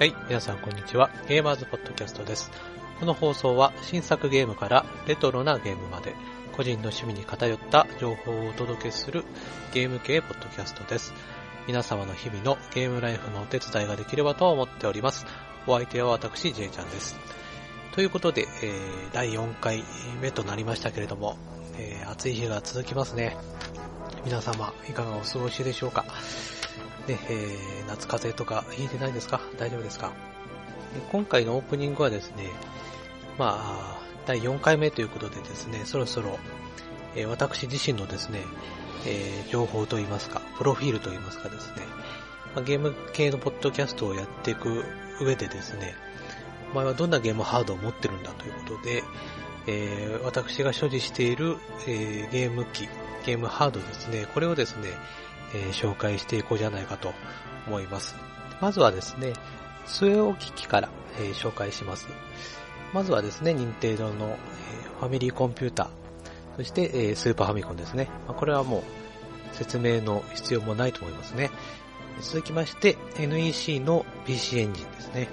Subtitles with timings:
[0.00, 1.10] はい、皆さんこんにちは。
[1.28, 2.50] ゲーマーズポッドキャストです。
[2.98, 6.14] この放送は新作ゲームからレトロなゲームまで
[6.56, 9.24] 個人の趣味に偏った情報をお届けする
[9.74, 11.12] ゲーム系ポッドキャストです。
[11.66, 15.26] 皆様の日々のゲームライフのお手伝いができればと思っております。
[15.66, 17.18] お相手は私、J ちゃんです。
[17.92, 19.84] ということで、えー、第4回
[20.22, 21.36] 目となりましたけれども、
[21.76, 23.36] えー、暑い日が続きますね。
[24.24, 26.06] 皆様、いかがお過ごしでしょうか？
[27.06, 29.40] ね、えー、夏風邪とか引いてないですか？
[29.58, 30.12] 大丈夫ですか？
[31.12, 32.50] 今回のオープニングはですね、
[33.38, 36.38] まあ、第4回目ということでですね、そろそろ、
[37.14, 38.40] えー、私自身のですね、
[39.06, 41.82] えー、情報といいますか、プロフィールといいますかですね、
[42.54, 44.84] まあ、ゲーム系のポッドキャストをやっていく
[45.20, 45.94] 上でですね、
[46.72, 49.02] お前はどんなゲームハードを持ってるんだということで、
[49.66, 52.88] えー、私が所持している、えー、ゲーム機、
[53.24, 54.88] ゲームハードですね、これをですね、
[55.54, 57.12] えー、紹介していこうじゃないかと
[57.66, 58.16] 思います。
[58.60, 59.32] まずはですね、
[59.86, 62.08] 据え置き機から、えー、紹介します。
[62.92, 65.88] まずはですね、任天堂の、えー、ファミリーコンピューター、
[66.56, 68.08] そして、えー、スーパーファミコンですね。
[68.26, 68.82] まあ、これはもう
[69.56, 71.50] 説明の必要もないと思いますね。
[72.20, 75.28] 続きまして、NEC の PC エンジンですね。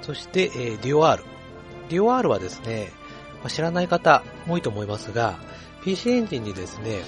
[0.00, 1.22] そして、えー、DOR。
[1.88, 2.90] DOR はですね、
[3.40, 5.38] まあ、知らない方多いと思いますが、
[5.84, 7.02] PC エンジンにですね、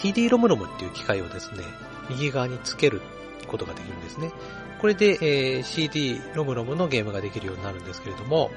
[0.00, 1.62] CD ロムロムっていう機械をですね、
[2.10, 3.00] 右側につける
[3.46, 4.32] ことができるんですね。
[4.80, 8.50] これで、えー、CD ロムロムのゲームができるようになるんですけれども、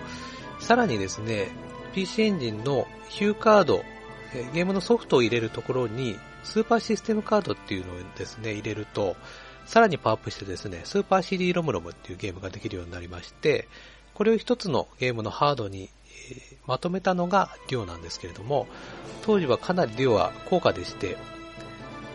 [0.60, 1.50] さらにですね、
[1.94, 3.84] PC エンジンのヒューカード、
[4.34, 9.16] えー、ゲームのソフトを入れるところに、スーパーシステムカードっていうのをですね、入れると、
[9.66, 13.68] さらにパワーアップしてですね、スーパー CD ロムロムっていうゲームができるようになりまして、
[14.14, 18.68] これを一つのゲームのハードに、ー、まとめたのがデュオなんですけれども、
[19.24, 21.18] 当時はかなりデュオは高価でして、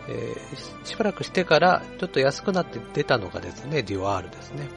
[0.07, 4.67] えー、しばらくしてからちょっと安くなって出たのがですね、デュオ R ですね。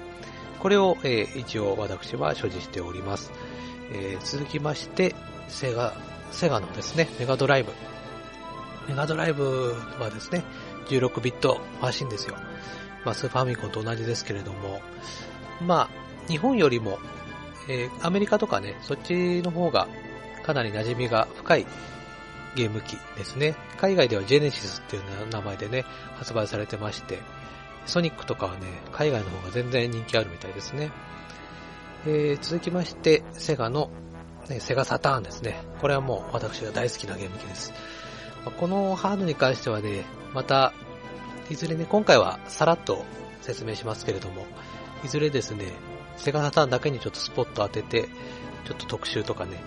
[0.61, 3.33] これを、えー、一応私は所持しております。
[3.93, 5.15] え、続きまして、
[5.49, 5.95] セガ、
[6.33, 7.73] セガのですね、メガドライブ。
[8.89, 10.45] メガドライブはですね、
[10.89, 12.37] 16ビットマシンですよ。
[13.05, 14.81] まあ、スーパーミコンと同じですけれども、
[15.61, 16.99] まあ、日本よりも、
[17.69, 19.89] えー、アメリカとかね、そっちの方が
[20.45, 21.67] かなり馴染みが深い
[22.55, 23.57] ゲーム機ですね。
[23.79, 25.85] 海外ではジェネシスっていう名前でね、
[26.17, 27.19] 発売されてまして、
[27.85, 30.91] ソニックとかはね、海外の方が全然人気あるみたいですね。
[32.07, 33.91] えー、続きまして、セガの、
[34.49, 35.63] ね、セガサターンですね。
[35.81, 37.73] これはもう私が大好きなゲーム機です。
[38.59, 40.73] このハードに関してはね、また、
[41.51, 43.05] いずれね、今回はさらっと
[43.43, 44.47] 説明しますけれども、
[45.05, 45.73] いずれですね、
[46.17, 48.09] セガサターンだけにちょっとスポット当てて、
[48.65, 49.63] ちょっと特集とかね、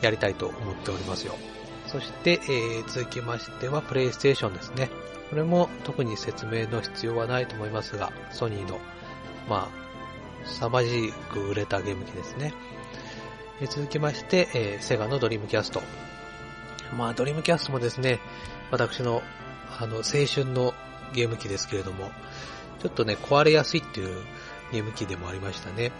[0.00, 1.34] やりたいと思っておりますよ。
[1.86, 4.90] そして、えー、続きましては、プレイステーションですね。
[5.28, 8.78] これも特に説明の必要はないと思いますが、ソニーの、
[9.48, 12.54] まあ、凄まじく売れたゲーム機ですね。
[13.60, 15.82] えー、続きまして、えー、セガのドリームキャスト。
[16.96, 18.20] まあ、ドリームキャストもですね、
[18.70, 19.22] 私の、
[19.78, 20.74] あの、青春の
[21.12, 22.10] ゲーム機ですけれども、
[22.80, 24.24] ちょっとね、壊れやすいっていう
[24.72, 25.92] ゲーム機でもありましたね。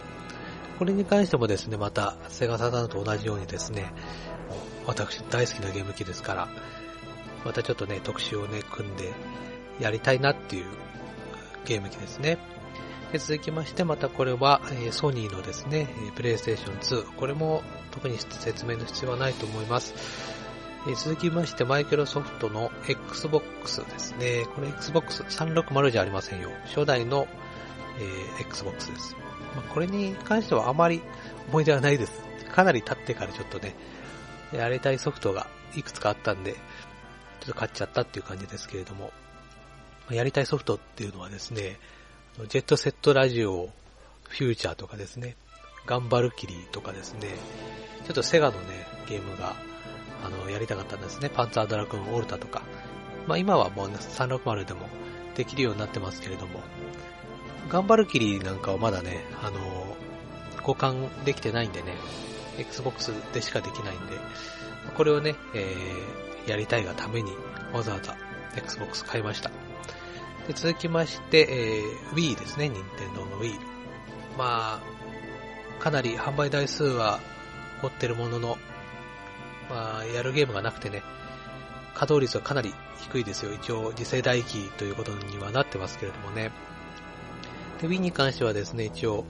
[0.79, 3.93] これに関してもですね、また、セガサターンと同じようにですね、
[4.87, 6.47] 私大好きなゲーム機ですから、
[7.45, 9.13] またちょっとね、特集をね、組んで
[9.79, 10.65] やりたいなっていう
[11.65, 12.37] ゲーム機ですね。
[13.11, 17.15] で続きまして、またこれは、え、ソニーのですね、プレイステーション2。
[17.15, 17.61] これも
[17.91, 19.93] 特に説明の必要はないと思います。
[20.87, 24.45] え、続きまして、マイクロソフトの Xbox ですね。
[24.55, 26.49] これ Xbox360 じゃありませんよ。
[26.65, 27.27] 初代の、
[28.01, 29.15] えー、Xbox です。
[29.55, 31.01] まあ、これに関してはあまり
[31.49, 32.23] 思い出はないです。
[32.53, 33.75] かなり経ってからちょっとね、
[34.53, 39.11] やりたいソフトがいくつかあったんで、ちょっと買っちゃったっていう感じですけれども、
[40.09, 41.79] やりたいソフトっていうのはですね、
[42.49, 43.69] ジェットセットラジオ
[44.29, 45.35] フューチャーとかですね、
[45.85, 47.29] ガンバルキリーとかですね、
[48.05, 49.55] ちょっとセガのね、ゲームが、
[50.23, 51.29] あの、やりたかったんですね。
[51.29, 52.61] パンツァードラゴンオルタとか。
[53.27, 54.87] まあ今はもう360でも
[55.35, 56.61] できるようになってますけれども、
[57.71, 59.95] ガンバルキリなんかはまだね、あの、
[60.57, 61.95] 互換できてないんでね、
[62.57, 64.17] Xbox でしかできないんで、
[64.97, 67.31] これをね、えー、やりたいがために
[67.71, 68.17] わざわざ
[68.57, 69.51] Xbox 買いました。
[70.47, 73.57] で続きまして、えー、Wii ですね、任天堂の Wii。
[74.37, 74.81] ま
[75.79, 77.21] あ、かなり販売台数は
[77.81, 78.57] 持ってるものの、
[79.69, 81.03] まあ、やるゲームがなくてね、
[81.93, 83.53] 稼働率はかなり低いですよ。
[83.53, 86.51] 一応、次世代機ということにはなってますけれどもね。
[87.81, 89.25] で、Wii に関してはですね、一応、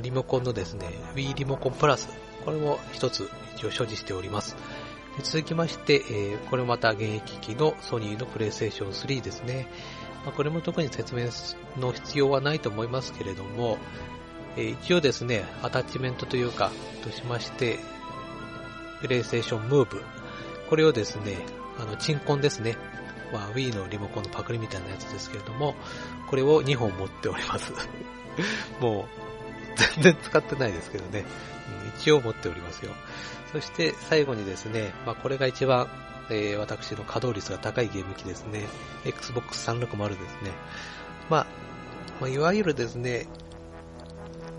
[0.00, 2.08] リモコンのですね、Wii リモコンプラス、
[2.44, 4.56] これも一つ一応所持しております。
[5.16, 9.68] で続きまして、えー、これまた現役機のソニーのプレイステーション3ですね。
[10.24, 11.28] まあ、これも特に説明
[11.78, 13.78] の必要はないと思いますけれども、
[14.56, 16.70] えー、一応ですね、アタッチメントというか、
[17.02, 17.78] としまして、
[19.00, 20.02] プレイステーションムーブ。
[20.68, 21.38] これをですね、
[21.78, 22.76] あの、チンコンですね。
[23.32, 25.74] まあ、Wii のリモコンのパクリみたいなやつですけれども、
[26.28, 27.72] これを2本持っております。
[28.80, 29.04] もう、
[29.76, 31.20] 全然使ってないですけどね。
[31.20, 31.50] うん
[32.00, 32.92] 一応持っておりますよ。
[33.52, 35.88] そして最後にですね、まあ、これが一番、
[36.30, 38.66] えー、私の稼働率が高いゲーム機ですね。
[39.04, 40.52] Xbox 360ですね。
[41.28, 41.46] まあ、
[42.20, 43.26] まあ、いわゆるですね、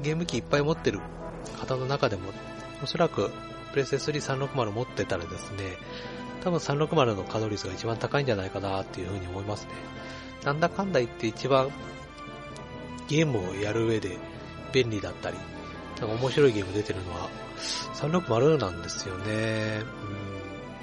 [0.02, 1.00] ゲーム機いっぱい持ってる
[1.60, 2.32] 方の中でも、
[2.84, 3.32] おそらく
[3.72, 5.78] プレステ3360持ってたらですね、
[6.42, 9.72] 多分360の稼働率が一番高いんじゃないかなっていうふうに思いますね。
[10.44, 11.70] なんだかんだ言って一番
[13.08, 14.18] ゲームをやる上で
[14.74, 15.38] 便利だったり、
[16.00, 17.30] なんか面白いゲーム出てるのは
[17.94, 19.82] 360なんですよね。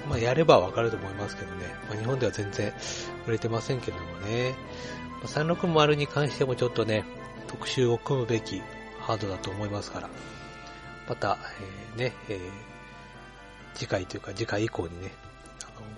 [0.05, 0.09] うん。
[0.09, 1.65] まあやればわかると思いますけどね。
[1.89, 2.73] まあ日本では全然
[3.27, 4.55] 売れてませんけどもね。
[5.21, 7.03] ま、360に関してもちょっとね、
[7.47, 8.61] 特集を組むべき
[8.99, 10.09] ハードだと思いますから。
[11.09, 11.37] また、
[11.95, 12.39] えー、ね、えー、
[13.73, 15.11] 次回というか次回以降にね、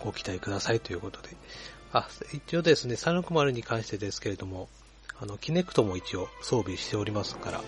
[0.03, 1.29] ご期待くださいということで。
[1.93, 4.69] あ、一応ですね、360に関してですけれども、
[5.19, 7.61] あの、キネクトも一応装備しておりますから、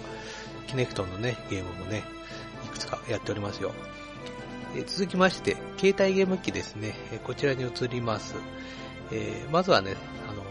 [0.68, 2.03] キネクトのね、ゲームもね、
[2.65, 3.71] いくつかやっておりますよ。
[4.75, 8.33] え続きまして、携帯ゲーム機ですね、えこちらに移ります。
[9.12, 9.95] えー、まずはね、
[10.27, 10.44] あの、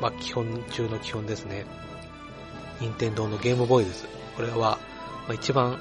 [0.00, 1.64] まあ、基本中の基本ですね。
[2.80, 4.06] 任天堂のゲームボーイです。
[4.36, 4.78] これは、ま
[5.30, 5.80] あ、一番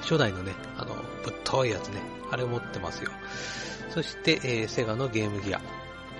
[0.00, 0.94] 初代のね、あの、
[1.24, 2.00] ぶっといやつね、
[2.32, 3.10] あれを持ってますよ。
[3.90, 5.60] そして、えー、セガのゲームギア。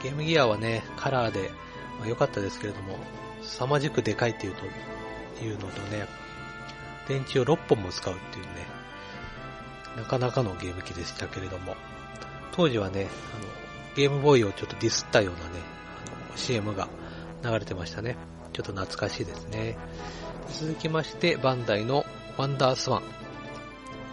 [0.02, 1.50] ゲームギアはね、カラーで、
[1.99, 2.96] まあ、良かったですけれども、
[3.43, 4.64] 凄まじくでかいっていうと、
[5.44, 6.06] いうのとね、
[7.08, 8.50] 電池を6本も使うっていうね、
[9.96, 11.76] なかなかのゲーム機でしたけれども、
[12.52, 13.49] 当時はね、あの、
[13.96, 15.44] ゲームボーイをちょっとディスったようなね、
[16.28, 16.88] あの、CM が
[17.43, 18.16] 流れてましたね。
[18.52, 19.76] ちょっと懐かしいですね。
[20.52, 22.05] 続きまして、バンダイの
[22.37, 23.02] ワンダースワン。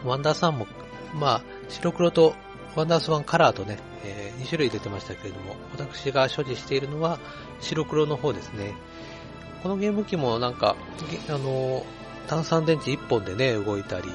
[0.06, 0.68] ワンダースワンも、
[1.14, 2.36] まあ、白黒と
[2.78, 7.18] ワンダースワンカラーとね、えー、2種類出てましたけれども、私が所持しているのは
[7.60, 8.76] 白黒の方ですね。
[9.64, 10.76] このゲーム機もなんか、
[11.28, 11.84] あの、
[12.28, 14.08] 単三電池1本でね、動いたり、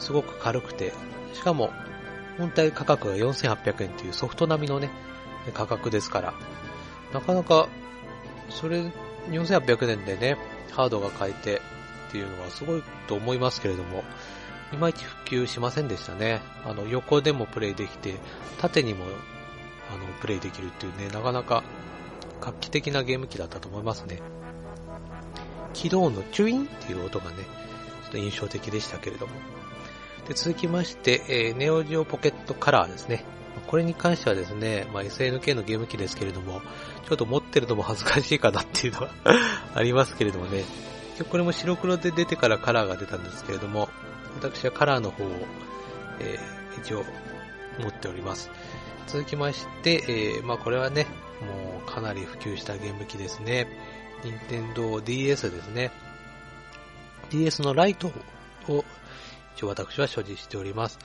[0.00, 0.92] すごく軽くて、
[1.34, 1.70] しかも、
[2.36, 4.90] 本体価格が4800円っていうソフト並みのね、
[5.52, 6.34] 価格ですから、
[7.12, 7.68] なかなか、
[8.50, 8.90] それ、
[9.30, 10.36] 4800円でね、
[10.72, 11.62] ハードが買えて
[12.08, 14.02] っていうのはすごいと思いますけれども、
[14.74, 16.42] いまいち普及しませんでしたね。
[16.64, 18.14] あの、横でもプレイできて、
[18.60, 19.04] 縦にも、
[19.90, 21.64] あの、プレイできるっていうね、なかなか
[22.40, 24.20] 画期的なゲーム機だったと思いますね。
[25.72, 29.32] 起動のチュインっていう音がね、ちょっと印象的でしたけれども。
[30.28, 33.24] で続きまして、えー、ネオジオポケットカラーですね。
[33.66, 36.62] これに関してはですね、まあ、SNK のゲーム機ですけれども、
[37.08, 39.10] ちょっと持ってるのも恥ずかしいかなっていうのは
[39.74, 40.64] ありますけれどもね。
[41.30, 43.88] これも白黒で出てからカラーが出たんですけれども、
[44.36, 45.28] 私はカラーの方を、
[46.20, 47.04] えー、一応
[47.80, 48.50] 持っております。
[49.06, 51.06] 続きまして、えー、まあこれはね、
[51.40, 53.66] もうかなり普及したゲーム機ですね。
[54.22, 55.90] 任天堂 DS ですね。
[57.30, 58.08] DS のライト
[58.68, 58.84] を
[59.56, 60.98] 一応私は所持しております。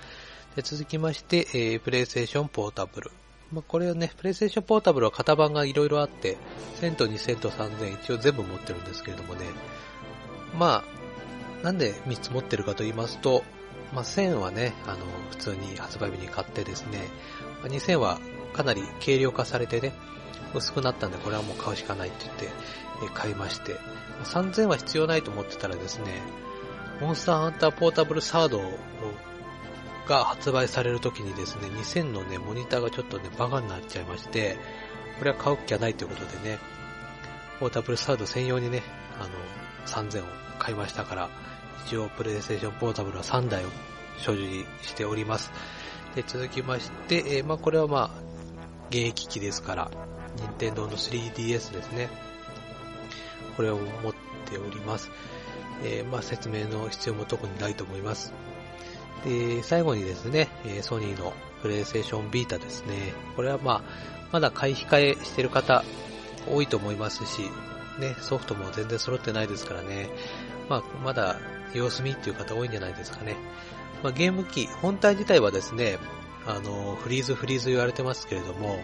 [0.56, 3.12] で続きまして、えー、プレイステーションポータブル。
[3.52, 6.38] まあ、これはね、プレイステーションポータブルは型番がいろいろあって、
[6.82, 9.46] 1000と2000と3000一応全部持ってるんですけれどもね。
[10.58, 10.99] まあ、
[11.64, 13.44] なんで3つ持ってるかと言いますと、
[13.94, 14.98] まあ、1000はね、あの、
[15.30, 17.00] 普通に発売日に買ってですね、
[17.64, 18.20] 2000は
[18.54, 19.94] かなり軽量化されてね、
[20.54, 22.50] 薄くなったんで、これはもう買うしかないって言って、
[23.14, 23.76] 買いまして、
[24.24, 26.22] 3000は必要ないと思ってたらですね、
[27.02, 28.62] モンスターハンターポータブルサード
[30.08, 34.58] が発売される時にですね、2000のね、モニターがちょっとね、バカになっちゃいまして、
[35.18, 36.60] これは買う気はないということでね、
[37.60, 38.84] ポータブルサード専用にね、
[39.20, 39.30] あの、
[39.86, 41.30] 3000を買いましたから、
[41.86, 43.70] 一応プレイステーションポータブルは3台を
[44.18, 45.52] 所持しております。
[46.16, 48.10] で、続きまして、えー、まあこれはまあ、
[48.90, 49.92] 現役機ですから、
[50.38, 52.10] 任天堂の 3DS ですね。
[53.56, 54.14] これを持っ
[54.46, 55.10] ております。
[55.84, 58.34] えー、まあ説明の必要も特にないと思います。
[59.26, 60.50] で、最後にですね、
[60.82, 63.14] ソニーのプレイステーションビータですね。
[63.36, 63.82] これはまあ、
[64.32, 65.84] まだ買い控えしてる方
[66.48, 67.50] 多いと思いますし、
[68.00, 70.10] ね、ソフトも全然揃ってないですからね。
[70.70, 71.38] まあ、まだ
[71.74, 73.36] 様子見っていう方多いんじゃないですかね。
[74.04, 75.98] まあ、ゲーム機、本体自体はですね、
[76.46, 78.80] あの、フリーズフリーズ言われてますけれども、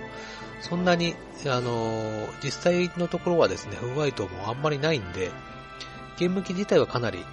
[0.61, 1.15] そんなに、
[1.47, 5.31] あの、実際のところはですね、不具合等もあんまりないんで、
[6.17, 7.23] ゲーム機自体はかなり、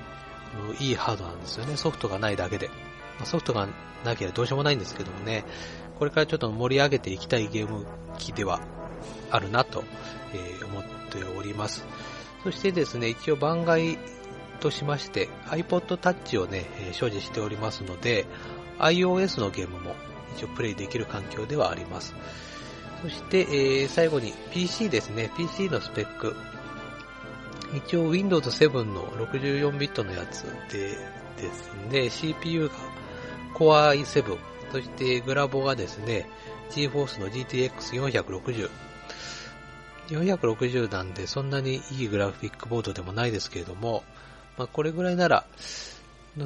[0.55, 1.77] あのいいハードなんですよね。
[1.77, 2.71] ソフトがないだけで。
[3.25, 3.69] ソフトが
[4.05, 5.45] なければどうしようもないんですけどもね、
[5.99, 7.87] これからちょっと盛り上げていきたいゲーム
[8.19, 8.61] 機では
[9.31, 9.85] あるなと、
[10.35, 11.85] え思っております。
[12.43, 13.99] そしてですね、一応番外
[14.63, 18.27] としまして iPod Touch をね、え所持しておりますので、
[18.79, 19.95] iOS のゲームも
[20.37, 22.15] 一応プレイできる環境ではあります。
[23.03, 25.31] そして、えー、最後に PC ですね。
[25.37, 26.37] PC のスペック。
[27.75, 30.97] 一応 Windows 7の64ビットのやつで
[31.37, 32.75] ですね、CPU が
[33.55, 34.39] Core i7、
[34.71, 36.29] そしてグラボがですね、
[36.71, 38.71] GForce の GTX460。
[40.09, 44.05] 460なんでそんなにいいグラフィックボードでもないですけれども、
[44.57, 45.47] まあこれぐらいなら、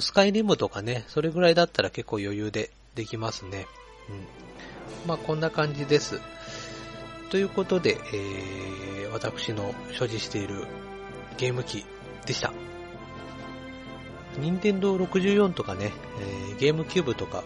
[0.00, 3.66] スカイリムとかね、それぐらいだったら結構余裕でできますね。
[4.08, 5.08] うん。
[5.08, 6.20] まあこんな感じです。
[7.30, 10.66] ということで、えー、私の所持している
[11.38, 11.84] ゲーム機
[12.24, 12.52] でした。
[14.38, 17.42] 任天堂64とかね、えー、ゲームキューブとか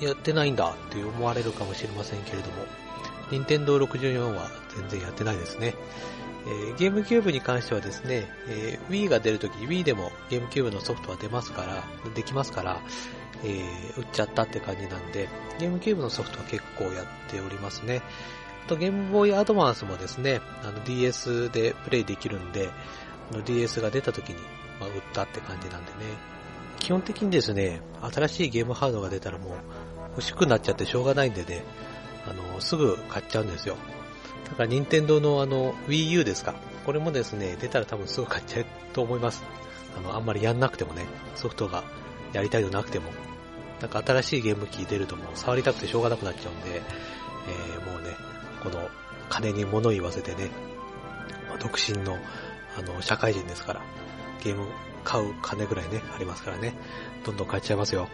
[0.00, 2.64] やってないんだって思われるかもしれませんけれども、
[3.30, 5.74] 任天堂64は全然やってないですね。
[6.48, 12.80] え、ゲームキューブに関してはですね、え、Wii が出るとき Wii でもゲームキューブのソフトは出ますから、できますから、
[13.44, 15.28] えー、売っちゃったって感じなんで、
[15.58, 18.02] ゲームキューブのソフトは結構やっておりますね。
[18.64, 22.70] あとゲームボーイアドバンスもですね、あの DS でプレイできるんで、
[23.44, 24.36] DS が出た時に、
[24.80, 25.96] まあ、売ったって感じなんでね。
[26.78, 29.52] 基本的にですね、新しいゲームハードが出たらもう
[30.12, 31.64] 欲しくなっちゃってしょうがないんでね、
[32.26, 33.76] あの、すぐ買っちゃうんですよ。
[34.50, 36.54] だから任天堂のあの Wii U ですか。
[36.84, 39.44] これもですね、出たら多分すぐ買っちゃうと思います。
[39.96, 41.84] あの、あんまりやんなくてもね、ソフトが
[42.32, 43.10] やりたいのなくても。
[43.80, 46.82] なんか新しいゲーム機出るともう触りたくてしょうがなくなっちゃうんで、
[47.48, 48.16] えー、もうね、
[48.62, 48.88] この
[49.28, 50.50] 金に物言わせてね、
[51.48, 52.18] まあ、独身の
[52.76, 53.82] あの社会人ですから、
[54.42, 54.66] ゲーム
[55.04, 56.74] 買う金ぐらいね、ありますからね、
[57.24, 58.08] どんどん買っちゃいますよ。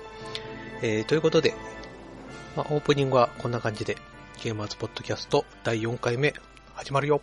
[0.82, 1.54] えー、ということで、
[2.56, 3.96] まあ、オープニングはこんな感じで、
[4.42, 6.34] ゲームアーツポッドキャスト第4回目
[6.74, 7.22] 始まるよ。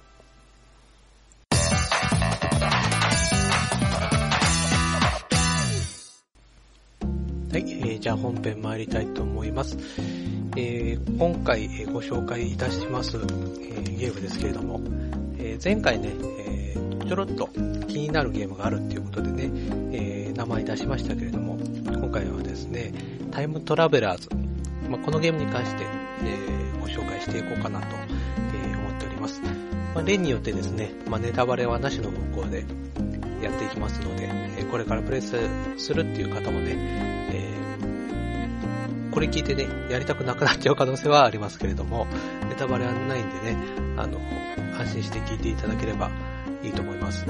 [7.51, 9.77] はい、えー、じゃあ本編参りたいと思います。
[10.57, 14.81] えー、今回、えご紹介いたします、えー、ゲームですけれども、
[15.37, 16.13] え前回ね、
[16.47, 16.75] え
[17.07, 17.47] ちょろっと
[17.87, 19.51] 気になるゲームがあるっていうことでね、
[19.91, 22.93] え名前出しましたけれども、今回はですね、
[23.31, 24.29] タイムトラベラーズ、
[24.89, 27.95] まあ、このゲームに関して、えーご紹介していこうかなと、
[28.53, 29.41] え思っております。
[29.93, 32.65] まあ、例によってですね、まあ、ネタバレはなしの方向で、
[33.41, 36.75] やっていきますので、えこれからプレイするっていう方もね、
[37.31, 42.07] えー、これ聞いてね、やりたくなくなっちゃう可能性はありますけれども、
[42.49, 43.57] ネタバレはないんでね、
[43.97, 44.19] あの、
[44.79, 46.09] 安心して聞いていただければ
[46.63, 47.25] いいと思います。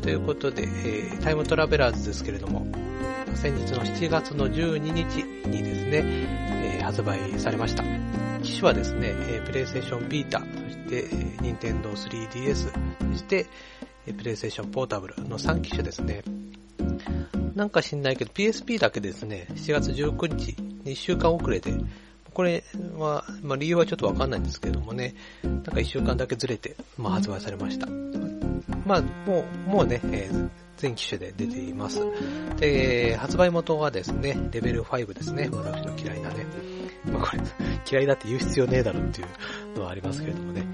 [0.00, 2.66] ということで、えー、タイムトラベラーズですけれども、
[3.34, 7.84] 先日の7月の12日にですね、えー、発売されました。
[8.42, 12.54] 機種はですね、えー、プレイステーションビータ、そして、えー、任天堂 3DS、
[13.12, 13.46] そして、
[14.06, 16.22] プレイステーションポータブルの3機種ですね。
[17.54, 21.72] なんか知んないけど PSP だけですね、7月19日、1週間遅れで、
[22.32, 22.64] これ
[22.96, 27.86] は、まあ、理由はちょっとわかんないんですけどもね、なんか1週間だけずれて、まあ、発売されました。
[28.86, 32.00] まあ、もう、もうね、えー、全機種で出ています。
[32.58, 36.46] で、発売元はですね、レベル5ですね、私の嫌いなね。
[37.10, 37.42] まあこれ、
[37.90, 40.64] 嫌いだって言う必要ねえだろっていうのはありますけれどもね、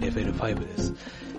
[0.00, 0.94] レベル5です。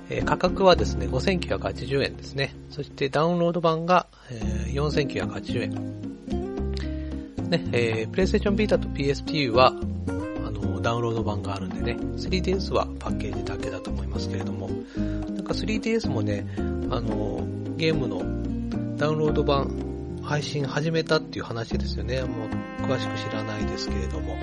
[0.10, 2.56] えー、価格はですね、5980円ですね。
[2.70, 6.10] そしてダウンロード版が、えー、4980円。
[7.50, 9.74] ね、えー、プレイステーションビータと PSP は、
[10.46, 14.70] あの、ダウンロード版があるんでね、3DS はパッケージだけだと思いますけれども、
[15.50, 16.46] か 3DS もね、
[16.91, 17.46] あの、
[17.77, 18.20] ゲームの
[18.98, 22.22] ダウンロード版配信始めたっていう話ですよね。
[22.22, 24.36] もう詳しく知らないですけれども。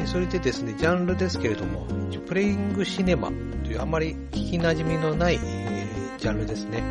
[0.00, 1.86] で、それでですね、ジャンルですけれども、
[2.26, 6.82] プレイングシネマというあまり聞き馴染みのない、えー、ジャンルですね。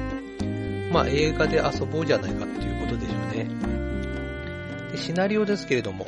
[0.93, 3.49] まあ映画で遊ぼうじゃないかっていうことでしょうね。
[4.91, 6.05] でシナリオですけれども、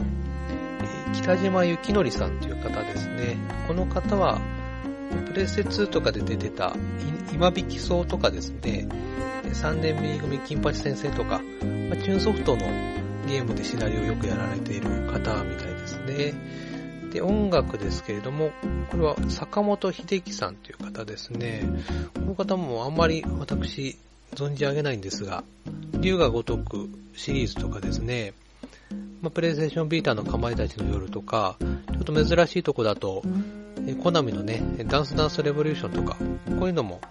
[1.12, 3.36] え、北島幸則さんという方ですね。
[3.68, 4.40] この方は、
[5.28, 6.76] プレステ2とかで出てた、
[7.34, 8.88] 今引きそうとかですね、
[9.44, 11.40] 3年 B 組金八先生とか、
[11.90, 12.66] まあ、チューンソフトの
[13.28, 16.34] ゲームでシナリオをよくやられている方みたいですね。
[17.12, 18.52] で、音楽ですけれども、
[18.90, 21.64] これは坂本秀樹さんという方ですね。
[22.14, 23.98] この方もあんまり私
[24.34, 25.44] 存じ上げないんですが、
[26.00, 28.34] 竜が如くシリーズとかですね、
[29.22, 33.24] まあ、プレイステーションビーターのかまいたちの夜とか、ちょっと珍しいとこだと、
[33.88, 36.18] えコナミのね、ダンスダンスレボリューションとか、
[36.60, 37.02] こういうのも、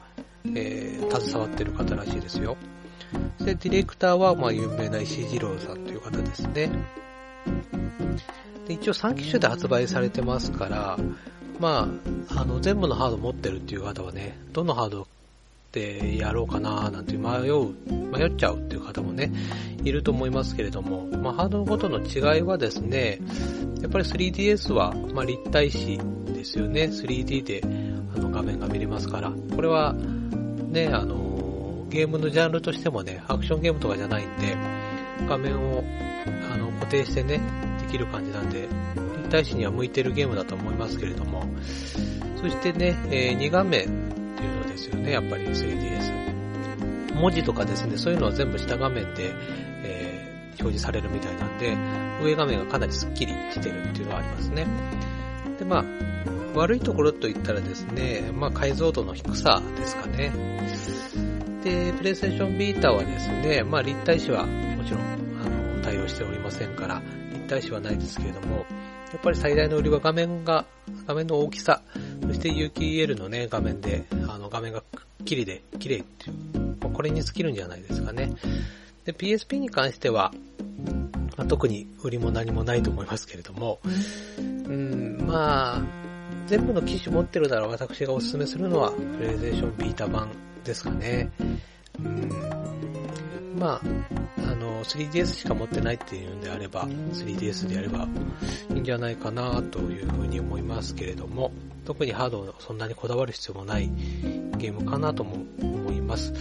[0.55, 2.57] えー、携わってる方らしいですよ。
[3.41, 6.71] で、ディレクターは、まあ、有名な石井二郎さんという方ですね。
[8.67, 10.99] で一応3機種で発売されてますから、
[11.61, 11.89] ま
[12.29, 15.06] あ、あの、全部のハード持ってるっていう方はね、どのハードを
[15.77, 17.75] でやろうかななんて迷う、
[18.11, 19.31] 迷っちゃうっていう方もね、
[19.85, 23.21] いると思いますけれども、まあ、ハードごとの違いはですね、
[23.83, 26.01] やっぱり 3DS は、まあ、立体視
[26.33, 26.85] ですよね。
[26.85, 27.61] 3D で
[28.15, 29.31] あの画面が見れますから。
[29.31, 34.57] これは、ね、あの、ゲームのジャンルとしてもね、アクションゲームとかじゃないんで、
[35.29, 35.85] 画面を
[36.53, 37.39] あの固定してね、
[37.83, 38.67] できる感じなんで、
[39.19, 41.45] 立体視には向いてるゲームだと思いますけれども、
[42.41, 44.06] そしてね、えー、2画面
[44.77, 47.15] ですよね、やっぱり 3DS。
[47.15, 49.33] 文字とかですね、そういうのは全部下画面で、
[49.83, 51.77] えー、表示されるみたいなんで、
[52.23, 54.67] 上画面がかなりスッキリしてるっていうのはありますね。
[55.59, 55.85] で、まあ、
[56.55, 60.33] 悪いところといったらですね、まあ解像度の低さですかね。
[61.65, 67.03] で、プレイステーションビーターはですね、まあ立体視はもちろん、あの、対応しておりませんから、
[67.33, 68.65] 立体視はないですけれども、
[69.13, 70.65] やっぱり最大の売りは画面が、
[71.07, 71.81] 画面の大きさ、
[72.27, 78.33] そして有機 EL のね、画面で、あの、画面がくっきりで、綺麗っていう、まあ、これに尽きるんじゃないですかね。
[79.05, 80.33] で、PSP に関しては、
[81.37, 83.79] まあ、特に売りも何もないと思いますけれども、
[84.39, 85.83] うん、まあ、
[86.47, 90.29] 全部の機種持ってるなら私がおすすめするのは、プレイステーションビータ版
[90.65, 91.31] ですかね。
[92.01, 92.31] うん、
[93.59, 94.36] ま、あ
[94.67, 98.07] の、3DS しか持ってないっていうんであれば、3DS でやれば
[98.75, 101.53] いいんじゃないかなというふうに思いますけれども、
[101.85, 103.91] 特にハードをそんなにこだわる必要もない
[104.59, 106.33] ゲームかなとも思います。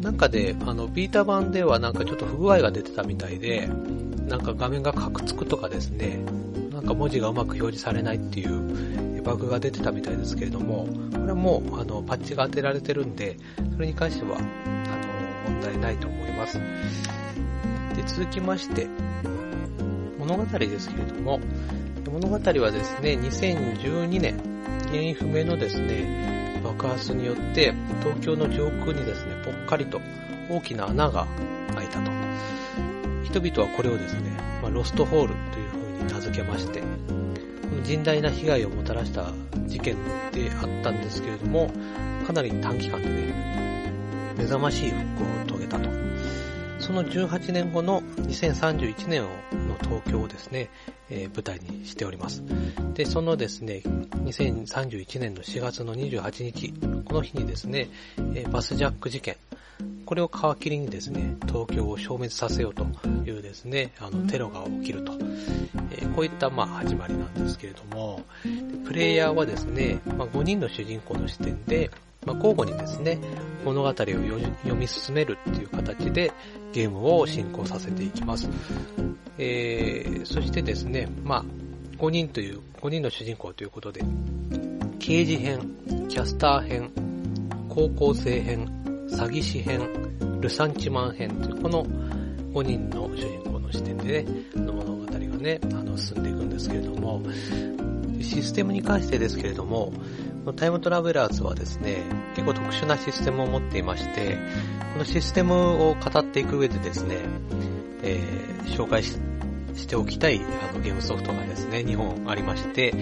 [0.00, 3.68] なんかで、あの、ビータ版ではなんかちょっと不具合が出てたみたいで、
[4.28, 6.18] なんか画面がカクつくとかですね、
[6.72, 13.36] なんか文字がうまく表示されないっていうバグが出てたみたいですけれども、これはもうあのパッチが当てられてるんで、
[13.74, 15.01] それに関してはあの
[15.62, 16.58] 題ないと思います。
[17.94, 18.88] で続きまして、
[20.18, 21.40] 物語ですけれども、
[22.10, 24.36] 物語はですね、2012年、
[24.88, 30.00] 原因不明のですね、爆発によって東京の上空にですね、ぽっかりと
[30.50, 31.26] 大きな穴が
[31.74, 32.10] 開いたと。
[33.24, 36.86] 人々はこれをですね、まあ、ロストホールというふうに名付けまして、こ
[37.74, 39.32] の甚大な被害をもたらした
[39.66, 39.96] 事件
[40.32, 41.70] であったんですけれども、
[42.26, 43.71] かなり短期間でね、
[44.34, 45.88] 目覚ましい復興を遂げたと。
[46.78, 50.68] その18年後の2031年の東京をですね、
[51.10, 52.42] えー、舞台にしております。
[52.94, 53.82] で、そのですね、
[54.24, 56.72] 2031年の4月の28日、
[57.04, 57.88] この日にですね、
[58.34, 59.36] えー、バスジャック事件、
[60.06, 62.84] これを皮切りにですね、東京を消滅させようと
[63.24, 65.12] いうですね、あの、テロが起きると。
[65.92, 68.22] えー、こういった、まあ、始まりなんですけれども、
[68.84, 71.90] プレイヤーはですね、まあ、5人の主人公の視点で、
[72.24, 73.18] まあ、交互にですね、
[73.64, 76.32] 物語を読み進めるっていう形で
[76.72, 78.48] ゲームを進行させていきます。
[79.38, 81.44] えー、そしてですね、まあ、
[81.98, 84.02] 5人という、5人の主人公ということで、
[84.98, 85.60] 刑事編、
[86.08, 86.90] キャスター編、
[87.68, 88.66] 高校生編、
[89.08, 89.80] 詐欺師編、
[90.40, 91.84] ルサンチマン編という、この
[92.52, 97.22] 5人の主人公の視点でね、の物語がね、あの、進んでいくんですけれども、
[98.20, 99.92] システムに関してですけれども、
[100.50, 102.02] タイムトラベラーズはですね、
[102.34, 104.38] 結構特殊なシステムを持っていまして、
[104.92, 107.18] このシステムを語っていく上でですね、
[108.02, 109.18] えー、紹介し
[109.86, 112.92] ておきたいあのゲームソフトがですね、2本ありまして、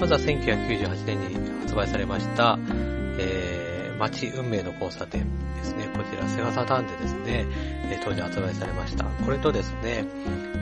[0.00, 2.58] まずは1998年に発売されました、
[3.18, 5.24] えー、街運命の交差点
[5.56, 5.88] ですね。
[5.94, 7.46] こちらセガサターンでですね、
[8.04, 9.04] 当時発売されました。
[9.04, 10.06] これとですね、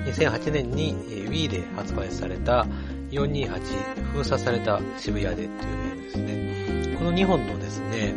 [0.06, 0.94] 2008年に
[1.28, 2.66] Wii で発売された
[3.14, 6.96] 428封鎖された渋谷でっていうゲームですね。
[6.98, 8.14] この2本のですね、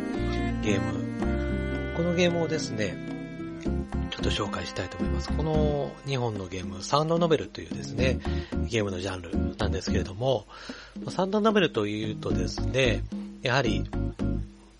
[0.62, 1.96] ゲーム。
[1.96, 2.96] このゲームをですね、
[4.10, 5.28] ちょっと紹介したいと思います。
[5.28, 8.18] この2本のゲーム、サウンドノベルというですね、
[8.68, 10.46] ゲームのジャンルなんですけれども、
[11.10, 13.04] サウンドノベルというとですね、
[13.42, 13.88] やはり、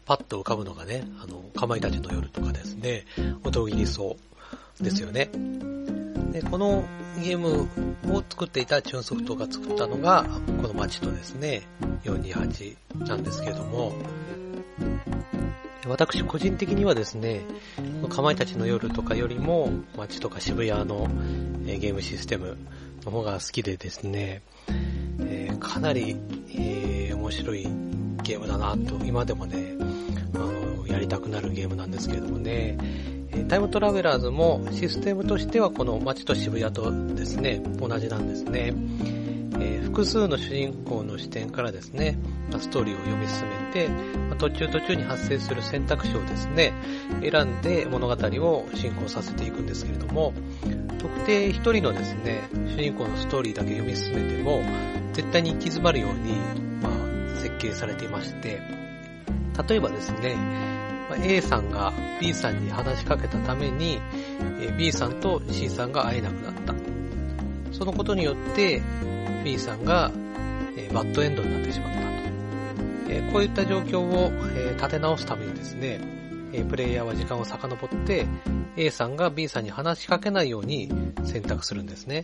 [0.04, 3.04] パッと浮かぶのがね、あの、かまいたちの夜とかですね、
[3.44, 4.16] 音切りそ
[4.80, 5.30] うですよね。
[6.32, 6.84] で、この
[7.22, 7.68] ゲーム
[8.14, 10.24] を作っていたチューンソフトが作ったのが、
[10.60, 11.62] この街とですね、
[12.04, 13.92] 428なんですけども、
[15.86, 17.40] 私個人的にはですね、
[18.08, 21.08] かまいたちの夜とかよりも、街とか渋谷の
[21.64, 22.58] ゲームシステム
[23.04, 24.42] の方が好きでですね、
[25.20, 26.16] え、かなり、
[26.54, 27.62] え、面白い
[28.22, 29.74] ゲームだなと、今でもね、
[30.34, 32.76] あの、やりたくなるゲームなんですけれどもね、
[33.46, 38.74] タイムトラベラーズもシステムとしてはこの街と渋谷とですね、同じなんですね。
[39.60, 42.18] えー、複数の主人公の視点からですね、
[42.58, 43.90] ストーリーを読み進めて、
[44.38, 46.72] 途中途中に発生する選択肢をですね、
[47.22, 50.32] 選んで物語を進行させていくんですけれども、
[50.98, 54.62] 特定一人のですね、主人公のストーリーだけ読み進めても、
[55.12, 56.34] 絶対に行き詰まるように、
[56.80, 56.92] まあ、
[57.58, 58.60] 計されていまして、
[59.68, 60.36] 例えばですね、
[61.16, 64.00] A さんが B さんに話しかけたために、
[64.76, 66.74] B さんと C さんが会えなくなった。
[67.72, 68.82] そのことによって、
[69.44, 70.10] B さんが
[70.92, 73.32] バッドエンドになってしまったと。
[73.32, 74.32] こういった状況を
[74.76, 76.00] 立て直すためにですね、
[76.68, 78.26] プレイヤーは時間を遡って、
[78.76, 80.90] A さんが B さんに話しかけないように
[81.24, 82.22] 選択するんですね。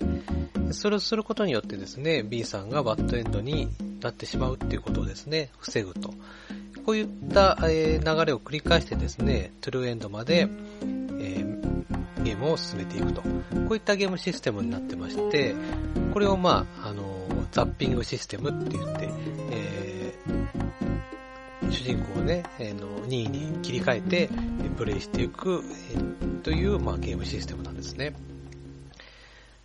[0.70, 3.68] それをすることによってですね、B さんがバッドエンドに
[4.00, 6.14] なってしまうっていうことをですね、防ぐと。
[6.84, 10.48] こういったえ流れを繰り返してですね、トゥルーエンドまで、
[11.18, 11.44] え
[12.24, 13.22] ゲームを進めていくと。
[13.22, 13.28] こ
[13.70, 15.54] ういったゲームシステムになってまして、
[16.12, 17.04] これをまあ、あの、
[17.52, 19.08] ザッピングシステムって言って、
[19.50, 24.30] えー、主人公をね、えー、の2位に切り替えて
[24.76, 28.14] プレイしていく、えー、という、まあ、ゲームシステムなんですね。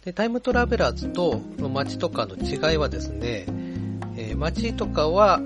[0.06, 3.46] で、タイムトラベラーズと街とかの違いはですね、
[4.18, 5.42] えー、街とかは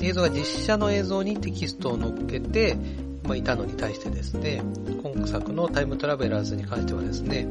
[0.00, 2.76] 映像が実写の映像にテキストを載っけて、
[3.24, 4.62] まあ、いたのに対してですね、
[5.02, 7.46] 今作のタイムトラベラーズに関してはですね、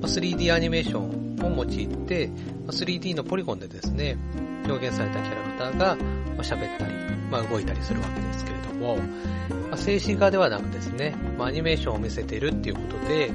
[0.00, 2.28] 3D アニメーションを用いて、
[2.66, 4.16] 3D のポリゴンでですね、
[4.66, 5.96] 表現されたキャラクターが
[6.42, 6.92] 喋ったり、
[7.30, 13.30] まあ、動いたりするわけですけれども、まあ、静止画ではなくですね、まあ、アニメーションを見せているっていうことで、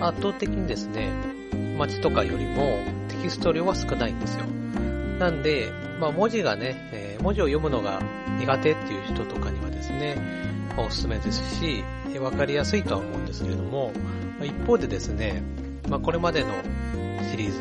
[0.00, 1.12] 圧倒的にですね、
[1.76, 4.44] 街とかよりもテキスト量は少ないんですよ。
[5.18, 8.00] なんで、まあ、文字がね、えー、文字を読むのが
[8.38, 10.16] 苦手っていう人とかにはですね、
[10.76, 11.82] まあ、おすすめですし、
[12.20, 13.92] わかりやすいとは思うんですけれども、
[14.38, 15.42] まあ、一方でですね、
[15.88, 16.50] まあ、これまでの
[17.30, 17.58] シリーズ、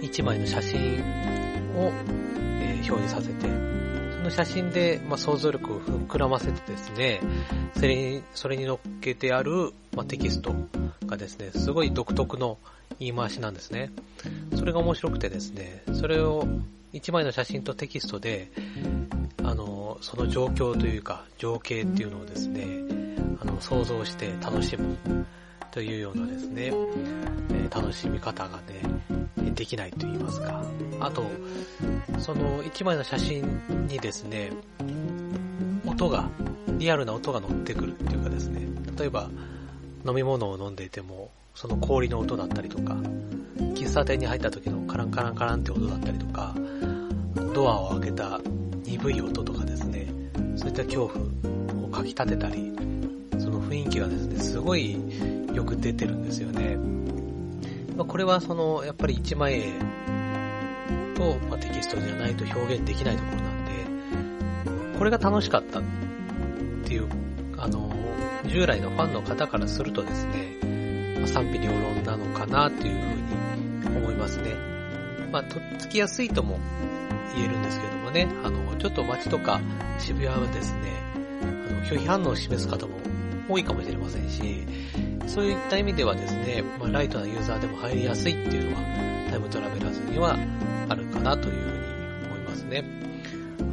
[0.00, 0.78] 1枚の写真
[1.76, 1.92] を、
[2.60, 3.46] えー、表示させて、
[4.16, 7.20] その写真で、まあ、想像力を膨らませてですね、
[7.76, 10.54] それに、それに乗っけてある、まあ、テキスト
[11.06, 12.58] がですね、すごい独特の
[12.98, 13.90] 言い回しなんですね。
[14.56, 16.46] それが面白くてですね、それを
[16.92, 18.50] 1枚の写真とテキストで、
[19.42, 22.66] あの、その状況というか、情景っていうのをですね、
[23.40, 24.96] あの、想像して楽しむ
[25.70, 26.72] というようなですね、
[27.52, 28.56] え楽しみ方が
[29.36, 30.62] ね、できないと言いますか。
[31.00, 31.24] あと、
[32.18, 34.52] その1枚の写真にですね、
[35.84, 36.28] 音が、
[36.78, 38.66] リアルな音が乗ってくるっていうかですね、
[38.98, 39.28] 例えば
[40.06, 42.94] 飲み物を飲んでいても、その氷の音だったりとか、
[43.74, 46.54] 喫茶店に入った時のカランカランカランって音だったりとか、
[47.54, 48.38] ドアを開けた
[48.84, 50.06] 鈍い音とかですね、
[50.54, 52.70] そういった恐怖をかき立てたり、
[53.38, 54.98] その雰囲気がですね、すごい
[55.54, 56.76] よく出てるんですよね。
[57.96, 59.72] まあ、これはその、やっぱり一枚絵
[61.14, 65.82] と、まあ、テキストじゃないと表現できないところなんで、これが楽しかったっ
[66.84, 67.08] ていう、
[67.56, 67.90] あの、
[68.46, 70.75] 従来のファンの方からするとですね、
[71.26, 73.00] 賛否両論なのかなっていう
[73.82, 74.54] ふうに思いますね。
[75.30, 76.58] まあ、とっつきやすいとも
[77.34, 79.60] 言えるんですけどもね、あの、ちょっと街とか
[79.98, 80.92] 渋谷はですね、
[81.42, 82.94] あの、拒否反応を示す方も
[83.48, 84.66] 多いかもしれませんし、
[85.26, 88.82] そういった意味ではですね、まあ、ライトなユーザーでも入りやすいっていうのは、
[89.30, 90.36] タイムトラベラーズには
[90.88, 92.84] あるかなというふうに思いますね。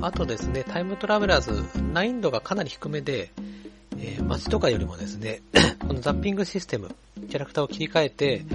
[0.02, 3.32] あとですね、タイムトラベラーズ、難易度がかなり低めで、
[4.04, 5.42] えー、街とかよりもですね、
[5.80, 6.94] このザッピングシステム、
[7.30, 8.46] キャラクターを切り替えて、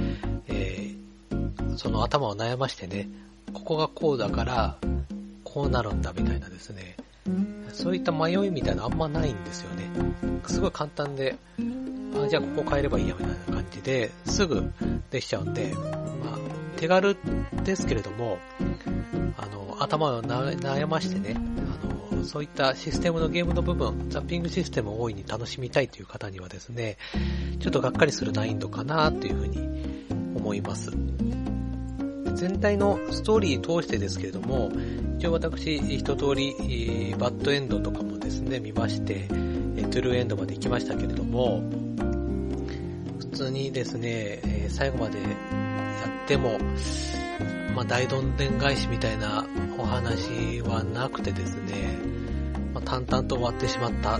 [0.46, 3.08] えー、その頭を悩ましてね、
[3.54, 4.76] ここがこうだから、
[5.44, 6.96] こうなるんだみたいなですね、
[7.72, 9.84] そういった迷いみたいなあんまないんですよね。
[10.46, 11.34] すごい簡単で、
[12.14, 14.70] あじゃあここ変えればいいやみたいな感じで、すぐ
[15.10, 15.72] できちゃうんで、
[16.22, 16.38] まあ、
[16.76, 17.16] 手軽
[17.64, 18.36] ですけれども、
[19.38, 21.87] あの、頭を悩ましてね、あの、
[22.24, 26.96] そういったシステムのゲームの部分、ザッピングシステムを大いに楽しみたいという方にはですね、
[27.60, 29.58] ちょっとがっかりする難易度かなというふうに
[30.36, 30.90] 思います。
[32.34, 34.70] 全体のストーリー通してですけれども、
[35.18, 41.62] 一応私、一通り、バッドエンドとかもですね、見まして、トゥルーエンドまで行きましたけれども、
[43.18, 46.58] 普通にですね、最後までやっても、
[47.74, 49.44] まあ、大どんでん返しみたいな
[49.76, 51.97] お話はなくてですね、
[52.88, 54.18] 淡々と終わってしまった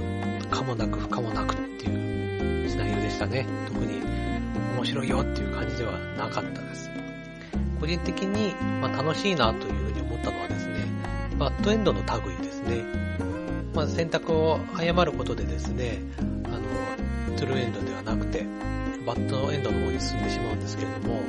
[0.54, 3.46] かもなく不可もなくっていうシナリオでしたね。
[3.66, 4.02] 特に
[4.76, 6.90] 面白いよっていう感じではなかったです。
[7.80, 10.84] 個人的に、ま楽しいなというふうに思ったのはですね、
[11.38, 12.84] バッドエンドの類ですね。
[13.74, 18.44] まあ、選択を誤ることでですね、あの、トゥルーエンドではなくて、
[19.06, 21.22] バッドエンドの方に進んでしまうんですけれども、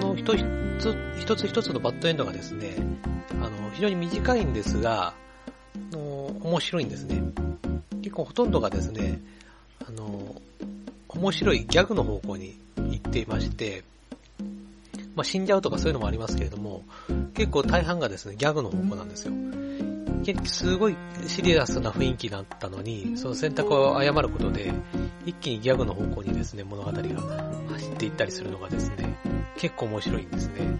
[0.00, 0.36] この一
[0.78, 2.76] つ一つ一つのバッドエンドがですね、
[3.40, 5.14] あの、非常に短いんですが、
[5.92, 7.22] の、面白いんですね。
[8.02, 9.20] 結構ほとんどがですね、
[9.86, 10.34] あの、
[11.08, 13.84] 面白いギャグの方向に行っていまして、
[15.14, 16.82] まあ、死んじゃうとかそういうのもありますけれども、
[17.34, 19.32] 結構大半がですね、ギャグの方向なんですよ。
[20.44, 24.72] すごいシリアスな雰囲気だったのに、その選択を誤ることで、
[25.26, 26.98] 一気にギャグの方向にですね、物語が
[27.72, 29.16] 走っていったりするのがですね、
[29.56, 30.78] 結構面白いんですね。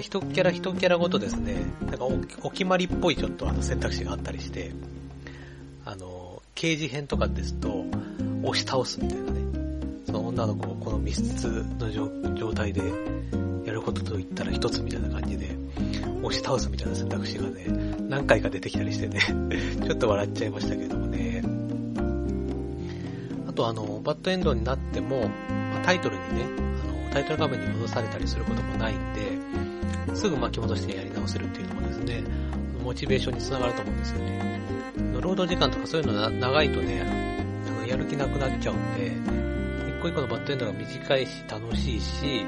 [0.00, 2.04] 一キャラ一キャラごとですね、なんか
[2.42, 4.72] お決まりっぽいちょっとあの選択肢があったりして、
[5.84, 7.84] あの、刑事編とかですと、
[8.42, 9.40] 押し倒すみたいなね、
[10.06, 11.90] その女の子をこの密室の
[12.34, 12.82] 状態で
[13.64, 15.56] やることと言ったら一つみたいな感じで、
[16.22, 17.66] 押し倒すみたいな選択肢がね、
[18.08, 19.18] 何回か出てきたりしてね
[19.84, 21.42] ちょっと笑っちゃいましたけどもね。
[23.48, 25.28] あとあの、バッドエンドになっても、
[25.72, 26.46] まタイトルにね、
[27.04, 29.63] あの、タイトル画面に戻されたりすることもないんで、
[30.12, 32.22] すぐ巻き戻してやり直せるっていうのもですね、
[32.82, 34.60] モチベーションにつながると思うんですよね。
[35.20, 37.34] 労働時間とかそういうの長いとね、
[37.86, 39.12] やる気なくなっちゃうんで、
[39.88, 42.46] 一個一個のバッドエンドが短いし楽しいし、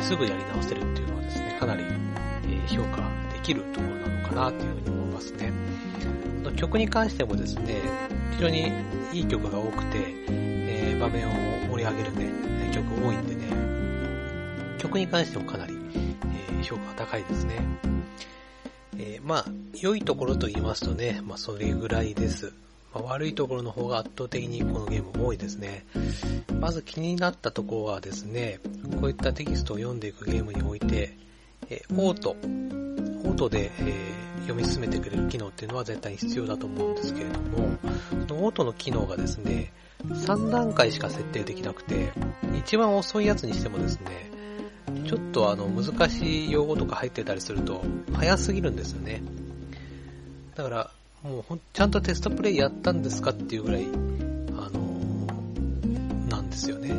[0.00, 1.84] すぐやり直せるっていうのはですね、かなり、
[2.66, 5.52] 評価できるところなのかなっていうふうに思いますね。
[6.56, 7.80] 曲に関してもですね、
[8.32, 8.72] 非常に
[9.12, 11.32] いい曲が多くて、えー、場面を
[11.70, 17.56] 盛り上げるね、曲多いんでね、曲に関してもかなり、え、評価が高いですね。
[18.98, 19.44] えー、まあ、
[19.80, 22.52] 良いところと言いますとね、まあそれぐらいです。
[22.94, 25.86] まあ、悪いところの方が圧倒的にこのゲーム多いですね。
[26.60, 28.60] まず気になったところはですね、
[29.00, 31.16] こういったテキストを読んでいくゲームにおいて、
[31.70, 37.78] えオート、オートで、えー、読み進めてくれる機能っていうのは絶対に必要だと思うんですけれども、
[38.26, 39.72] そのオートの機能がですね、
[40.04, 42.12] 3段階しか設定できなくて、
[42.58, 44.27] 一番遅いやつにしてもですね、
[45.06, 49.22] ちょっとあの難しい用語とか入ってたりすると早すぎるんですよね。
[50.54, 50.90] だから、
[51.22, 53.86] もうほん、ちゃんとテストプレイやったんですかっていうぐらい、あ
[54.70, 56.92] のー、なんですよね。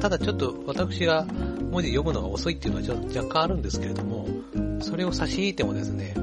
[0.00, 1.26] ただちょっと私が
[1.70, 4.26] 文字読むのが遅いっていうのは若干あるんですけれども、
[4.80, 6.14] それを差し引いてもですね、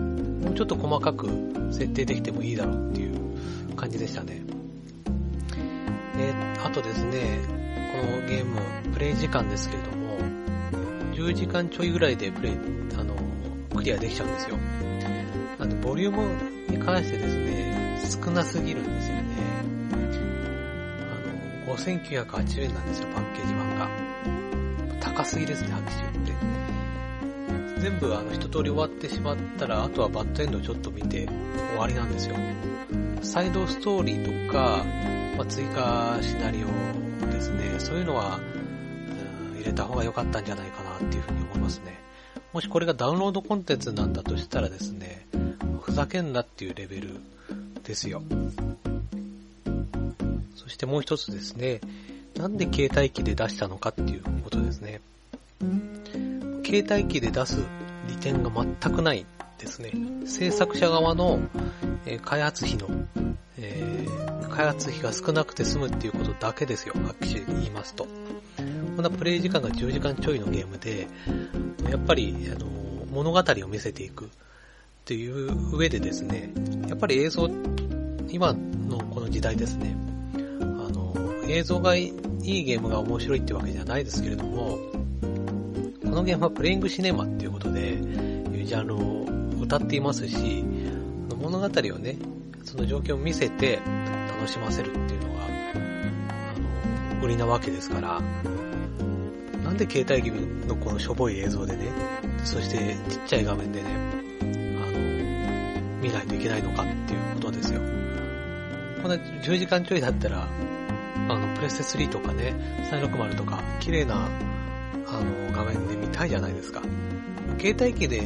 [0.44, 1.28] もうちょっと細かく
[1.72, 4.42] 設定できてもいいだろうっていう感じでしたね。
[6.20, 7.40] えあとですね、
[7.92, 8.60] このゲーム、
[8.94, 9.97] プレイ時間ですけれども、
[11.18, 12.54] 10時間ちょいぐらいでプレイ、
[12.96, 13.16] あの、
[13.76, 14.58] クリアできちゃうんですよ。
[15.58, 16.30] あの、ボリューム
[16.70, 19.24] に関してですね、少なすぎるんですよね。
[21.66, 23.90] あの、5980円なんですよ、パッケージ版が。
[25.00, 27.82] 高すぎですね、拍手って。
[27.82, 31.28] 全部あの一通り終わってしまったら、あとはバッドエンドをちょっと見て
[31.72, 32.36] 終わりなんですよ。
[33.24, 34.86] サイドストーリーとか、
[35.36, 38.40] まあ、追加シナリオですね、そういうのは、
[39.56, 42.00] 入れた方が良かったんじゃないかなっていうふうに思いますね。
[42.54, 45.26] もしこれがダウンロードコンテンツなんだとしたらですね、
[45.82, 47.10] ふざけんなっていうレベル
[47.84, 48.24] ですよ。
[50.56, 51.82] そしてもう一つですね、
[52.36, 55.02] なんで携帯機で出したのかっていうことですね。
[56.66, 57.62] 携帯機で出す
[58.10, 59.26] 利点が全くない
[59.58, 59.92] ですね。
[60.26, 61.40] 制作者側の、
[62.06, 62.88] え開発費の、
[63.58, 66.94] えー、開発費が少なくて済むっていうことだけですよ。
[67.04, 68.08] はっきり言いますと。
[68.98, 71.08] こんなプレイ時間が10時間ちょいのゲームで、
[71.88, 72.66] やっぱり、あの、
[73.12, 74.26] 物語を見せていく。
[74.26, 74.30] っ
[75.06, 76.52] ていう上でですね、
[76.88, 77.48] やっぱり映像、
[78.28, 79.96] 今のこの時代ですね、
[80.60, 81.14] あの、
[81.48, 82.08] 映像がい
[82.42, 84.80] いゲームが面白いってわけじゃないですけれども、
[86.04, 89.28] このゲームはプレイングシネマっていうことで、いうジャンルを
[89.62, 90.66] 歌っていますし、
[91.40, 92.18] 物語をね、
[92.66, 93.80] その状況を見せて
[94.40, 98.22] 楽しませるっていうのが、あの、売りなわけですから、
[99.68, 100.34] なんで携帯機
[100.66, 101.92] のこのしょぼい映像でね、
[102.46, 103.90] そしてちっちゃい画面でね、
[104.40, 107.82] あの見ないといけないのかっていうことですよ。
[109.02, 110.48] こんな10時間ちょいだったら、
[111.28, 112.56] あの、プレステ3とかね、
[112.90, 114.30] 360とか、綺麗な、
[115.06, 116.82] あの、画面で見たいじゃないですか。
[117.60, 118.24] 携帯機で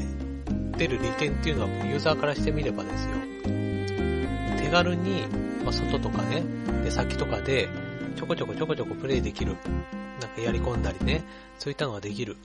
[0.77, 3.15] 出る利点っていうのはユーザーからしてみればですよ。
[4.59, 5.25] 手軽に、
[5.63, 6.43] まあ、外とかね、
[6.83, 7.67] 出先とかで、
[8.15, 9.55] ちょこちょこちょこちょこプレイできる。
[10.21, 11.23] なんかやり込んだりね、
[11.59, 12.37] そういったのができる。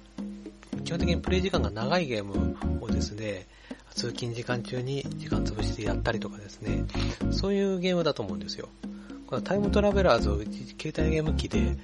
[0.84, 3.46] 基本的にプレイ時間が長いゲームをですね、
[3.94, 6.84] 通勤時間中に時間潰してやったりとかですね、
[7.30, 8.68] そういうゲームだと思うんですよ。
[9.26, 10.52] このタイムトラベラーズを携
[10.98, 11.76] 帯ゲーム機で、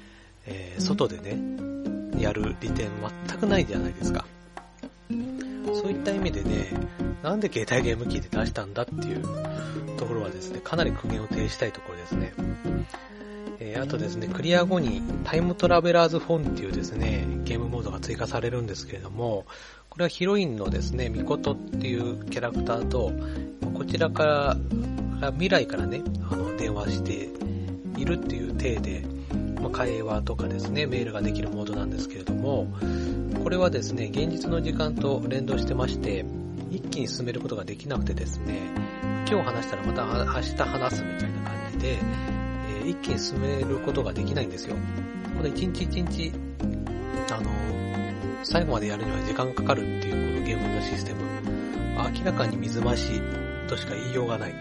[0.47, 2.91] えー、外でね、やる利点
[3.29, 4.25] 全くないじゃないですか。
[5.75, 6.69] そういった意味でね、
[7.23, 9.23] なんで携帯ゲーム機で出したんだっていう
[9.97, 12.33] ところはですね、かなり苦言を呈したいところですね。
[13.65, 19.47] えー、あとですね、クリア後にタイムトラベラーズフォンっていうですね、ゲームモードが追加されるんですけれども、
[19.89, 23.13] これはヒロインのですね、ミコトっていうキャラクターと、
[23.73, 24.57] こちらか
[25.21, 27.29] ら未来からね、あの、電話して
[27.97, 29.05] いるっていう体で、
[29.61, 32.67] まあ、会話とかですね、メールができるモードなんですけれども、
[33.45, 36.25] これはですね、現実の時間と連動してまして、
[36.73, 38.59] 一気に進めることができなくてですね、
[39.31, 41.99] 今日話したらまた明日話すみたいな感じで、
[42.83, 44.77] 一気に進めることができないんですよ。
[45.37, 46.33] この一日一日、
[47.31, 47.51] あの、
[48.43, 51.21] 最後までやるには時間かかるっていうこのゲームのシステム、
[52.19, 53.21] 明らかに水増し
[53.69, 54.55] としか言いようがない。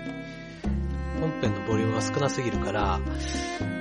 [1.19, 2.99] 本編のボリュームが少なすぎるから、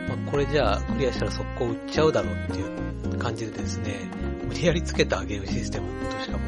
[0.09, 4.11] まあ、これじゃあクリアしたら速攻売っちゃうだろうっていう感じでですね、
[4.47, 6.45] 無理やりつけたゲームシステムとしかも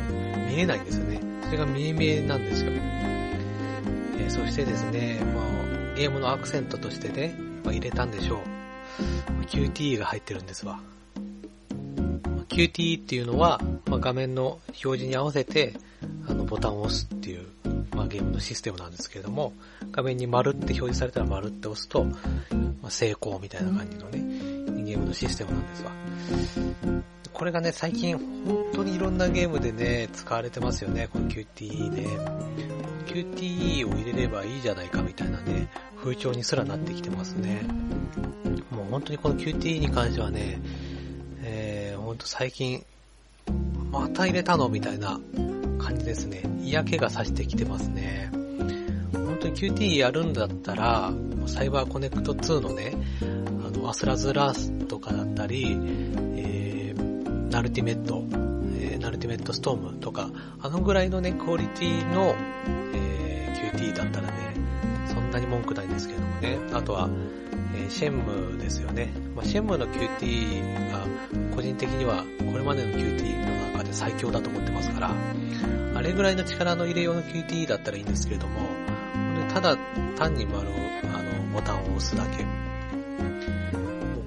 [0.49, 1.21] 見えないんですよね。
[1.45, 2.73] それが見え見えなんですよ。
[2.73, 9.45] えー、そしてですね、まあ、ゲームのアクセントとしてね、まあ、入れたんでしょう。
[9.47, 10.81] QTE が入ってるんですわ。
[12.49, 15.75] QTE っていうのは、まあ、画面の表示に合わせて、
[16.29, 17.47] あの、ボタンを押すっていう、
[17.95, 19.55] まあ、ゲームのシステムなんですけれども、
[19.91, 22.19] 画面に丸って表示されたら丸って押すと、ま
[22.85, 24.19] あ、成功みたいな感じのね、
[24.85, 25.93] ゲームのシステムなんですわ。
[27.33, 32.07] これがね、最近本当にいろんなゲームでね、使われてますよね、この QTE ね。
[33.07, 35.69] QTE を入れればいいじゃないかみたいなね、
[36.03, 37.63] 風潮にすらなってきてますね。
[38.73, 40.61] もう本当にこの QTE に関してはね、
[41.45, 42.85] えー、ほんと最近、
[43.93, 45.21] また入れたのみたいな
[45.79, 46.43] 感じですね。
[46.61, 48.31] 嫌気がさしてきてますね。
[49.13, 51.13] 本当に QT やるんだったら、
[51.47, 55.79] サイバーコネクト2のね、あの、アスラズラースとかだったり、
[56.37, 58.25] えー、ナルティメット、
[58.77, 62.35] えー、ナルティメットストームとか、あのぐらいのね、クオリティの、
[62.93, 64.52] えー、QT だったらね、
[65.33, 66.59] そんなに文句ないんですけどもね。
[66.75, 67.09] あとは、
[67.75, 69.15] えー、シェンムですよね。
[69.35, 71.07] まあ、シェンムの QT が、
[71.57, 75.11] 個人的にはこれまでの QT の中で最強だと思ってますから、
[75.95, 78.61] あれぐらいの力の入れようの QT だったらいいんですけれども、
[79.55, 79.75] ただ
[80.19, 80.73] 単に丸を、
[81.15, 82.45] あの、ボタンを押すだけ。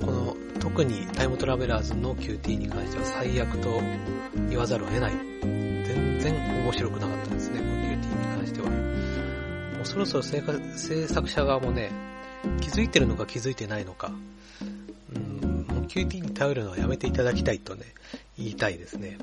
[0.04, 3.80] この、特にタイムトラベラーズの QT に関しては最悪と
[4.50, 5.14] 言わざるを得ない。
[5.44, 7.75] 全然面白くなかったですね、
[9.86, 11.92] そろそろ制作者側もね、
[12.60, 14.12] 気づいてるのか気づいてないのか、
[15.16, 17.86] うん、もう QT に頼るのはやめていただきたいとね、
[18.38, 19.18] 言いたいですね。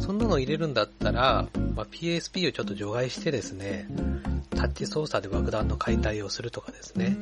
[0.00, 3.86] そんなの入れるんだったら、まあ、PSP をちょっと除外してですね、
[4.50, 7.16] タッチ操作で爆弾の解体をするとかですね、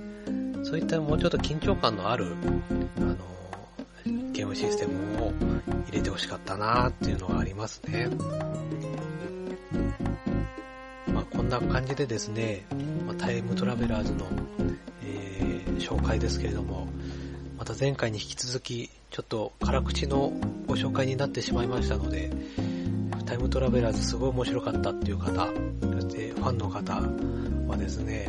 [0.65, 2.35] そういったもうちょっと緊張感のある、
[2.99, 3.17] あの、
[4.33, 5.33] ゲームシステムを
[5.89, 8.09] 入れてほしかったなっていうのはありますね。
[11.61, 12.65] な感じでですね、
[13.07, 14.27] ま、タイムトラベラーズの、
[15.05, 16.89] えー、紹介ですけれども、
[17.59, 20.33] また前回に引き続き、ちょっと辛口の
[20.67, 22.31] ご紹介になってしまいましたので、
[23.25, 25.47] タイムトラベラーズすごい面白かったっていう方、
[25.93, 26.95] そしてファンの方
[27.69, 28.29] はですね、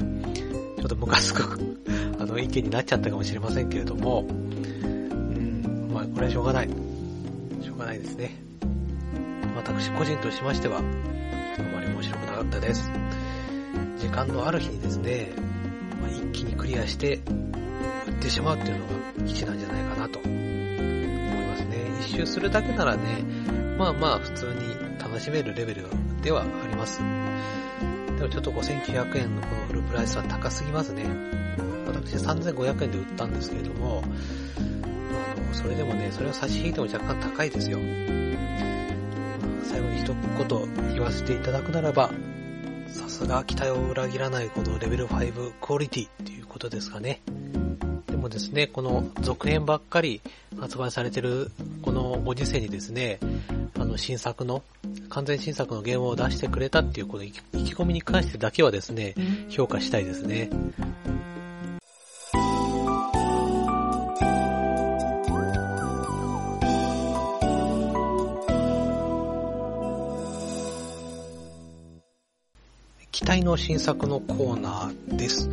[0.78, 1.60] ちょっとムカつく
[2.20, 6.70] あの意見になっちゃったかもしれませんけれども、うん、まあこれはしょうがない。
[7.64, 8.36] しょうがないですね。
[9.56, 10.82] 私個人としましては、あ
[11.74, 13.05] まり面白くなかったです。
[13.98, 15.32] 時間のある日にですね、
[16.02, 17.22] まあ、一気にクリアして
[18.08, 18.94] 売ってしまうっていうのが
[19.26, 21.92] 基地なんじゃないかなと思いますね。
[22.02, 23.24] 一周するだけならね、
[23.78, 25.86] まあまあ普通に楽しめるレベル
[26.22, 27.00] ではあります。
[27.00, 31.04] でもちょっと5900円のこのフルプライスは高すぎますね。
[31.88, 37.80] 私3500円で売ったんですけれども、あの、それでもね、それを差し引いても若干高いですよ。
[39.64, 42.12] 最後に一言言わせていただくならば、
[43.16, 47.22] ですが期待を裏切らないこのレベル5クオリティということですかね。
[48.08, 50.20] でもですね、この続編ばっかり
[50.60, 51.50] 発売されてる
[51.82, 53.20] このご時世にですね、
[53.80, 54.64] あの新作の、
[55.08, 57.40] 完全新作のゲームを出してくれたっていうこの意気
[57.74, 59.16] 込みに関してだけはですね、
[59.48, 60.50] 評価したいですね。
[73.56, 75.50] の新作のコーナーです。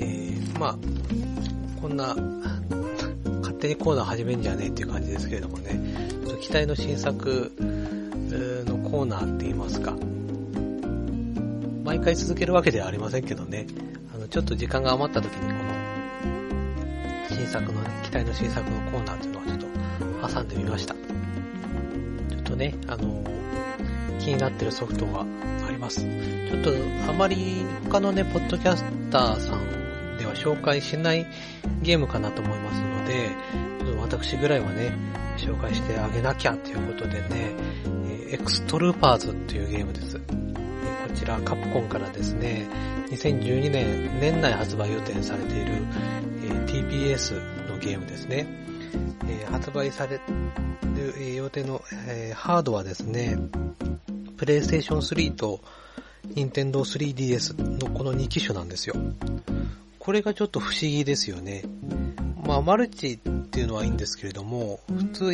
[0.00, 0.78] えー、まあ、
[1.80, 2.16] こんな、
[3.42, 5.80] 勝手にコーナー始めんじゃねえっていう感じですけれどもね、
[6.26, 7.52] ちょ期待の新作
[8.66, 9.94] のコーナーって言いますか、
[11.84, 13.68] 毎回続けるわけではありませんけどね、
[14.12, 19.58] あの、ちょっと時間が余った時にこの、新作のね、期待の新作のコーナーっていうのをちょっ
[20.28, 20.94] と挟んでみました。
[20.94, 23.22] ちょっとね、あの、
[24.18, 25.24] 気になってるソフトがあり
[25.88, 26.00] ます。
[26.00, 26.72] ちょっと
[27.08, 31.26] あまり他のね、ポッドキャスターさんでは紹介しない
[31.82, 33.30] ゲームかなと思いますので、
[34.00, 34.92] 私ぐらいはね、
[35.38, 37.54] 紹介してあげなきゃということでね、
[38.30, 40.18] エクストルーパーズっていうゲームです。
[40.18, 40.22] こ
[41.14, 42.66] ちらカプコンからですね、
[43.10, 45.72] 2012年年内発売予定されている、
[46.66, 47.34] TPS
[47.70, 48.46] のゲームですね。
[49.50, 50.20] 発売され
[50.94, 51.80] る予定の、
[52.34, 53.38] ハードはですね、
[54.38, 55.60] プレイステーション3と
[56.24, 58.94] 任天堂 3DS のこの2機種なんですよ。
[59.98, 61.64] これがちょっと不思議ですよね。
[62.46, 65.24] まあ、マルチっていうのはいいんですけれども、普通、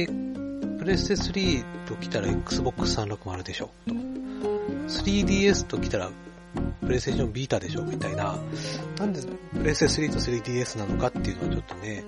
[0.79, 3.71] プレステ3と来たら Xbox 360でしょ。
[3.87, 3.93] と
[4.89, 6.11] 3DS と来たら
[6.81, 8.39] プレイステーションビータでしょみたいな。
[8.99, 9.21] なんで
[9.53, 12.05] プレイステ3と 3DS なのかっていうのはちょっとね、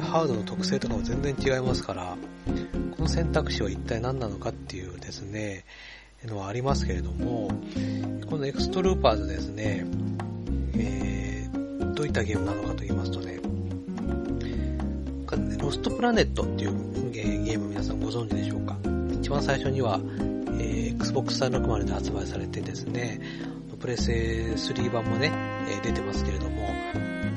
[0.00, 2.16] ハードの特性とかも全然違いますから、
[2.96, 5.64] この選択肢は一体何なのかっていうですね、
[6.28, 7.50] のはありますけれども、
[8.28, 9.84] このエクストルーパーズですね、
[10.76, 13.40] えー、どういったゲームなのかと言いますとね、
[15.58, 18.76] ロストプラネットっていうゲーム皆さんご存知でしょうか？
[19.12, 20.00] 一番最初には、
[20.58, 23.20] えー、Xbox 360で発売されてですね、
[23.78, 24.12] プレステ
[24.54, 25.32] 3版もね、
[25.68, 26.68] え、出てますけれども、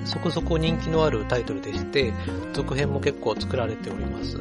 [0.06, 2.14] そこそこ人気のあるタイトルでして、
[2.54, 4.40] 続編も結構作られております。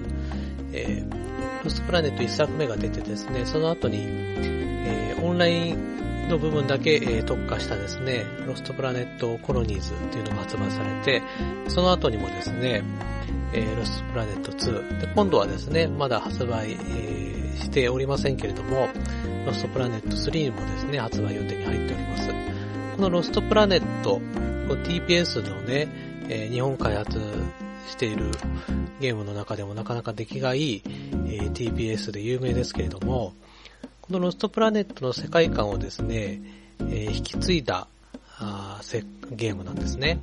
[0.73, 11.23] えー、ロストプラネット1作目が出てですね、その後に、えー、オンラインの部分だけ、えー、特化したですね、ロストプラネットコロニーズっていうのが発売されて、
[11.69, 12.83] その後にもですね、
[13.53, 15.01] えー、ロストプラネット2。
[15.01, 18.89] で、今度はですね、まだ発売、えー、しておりませんけれども、
[19.47, 22.29] ロストプラネット3もですね、発売予定に入っております。
[22.97, 24.21] このロストプラネット、
[24.69, 25.89] TPS のね、
[26.29, 27.21] えー、日本開発
[27.89, 28.31] している
[29.01, 33.35] ゲームの中でもなかなか出来がいい、えー、TPS で有名ですけれども、
[34.01, 36.41] このロストプラネットの世界観をですね、
[36.81, 37.87] えー、引き継いだ
[38.39, 38.81] あ
[39.31, 40.21] ゲームなんですね。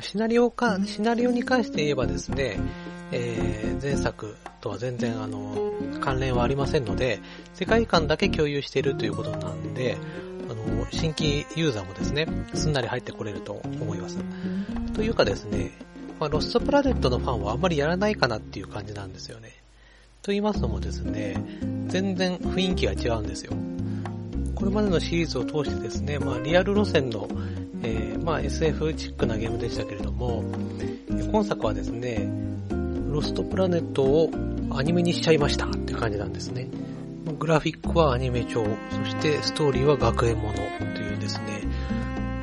[0.00, 2.58] シナリオか、シナリオに関して言えばですね、
[3.10, 7.20] えー、前作とは全然あの、関連はありませんので、
[7.54, 9.96] 世界観だけ共有しているということなんで、
[10.90, 14.18] 新規ユーザーもですね、すんなり入ってこれると思います。
[14.94, 15.70] というかですね、
[16.20, 19.50] まあ、ロストプラネットのファンはあんまりやらないかなっていう感じなんですよね。
[20.22, 21.36] と言いますのもですね、
[21.88, 23.52] 全然雰囲気が違うんですよ。
[24.54, 27.28] これまでのシリーズを通してですね、まあ、リアル路線の、
[27.82, 30.44] えー、まあ、SF チックなゲームでしたけれども、
[31.10, 32.28] 今作はですね、
[33.10, 34.30] ロストプラネットを
[34.70, 36.68] アニメにしちゃいましたっていう感じなんですね。
[37.32, 40.54] グラフィックはアニメ調、そしてストーリーは学園もの
[40.94, 41.62] というですね、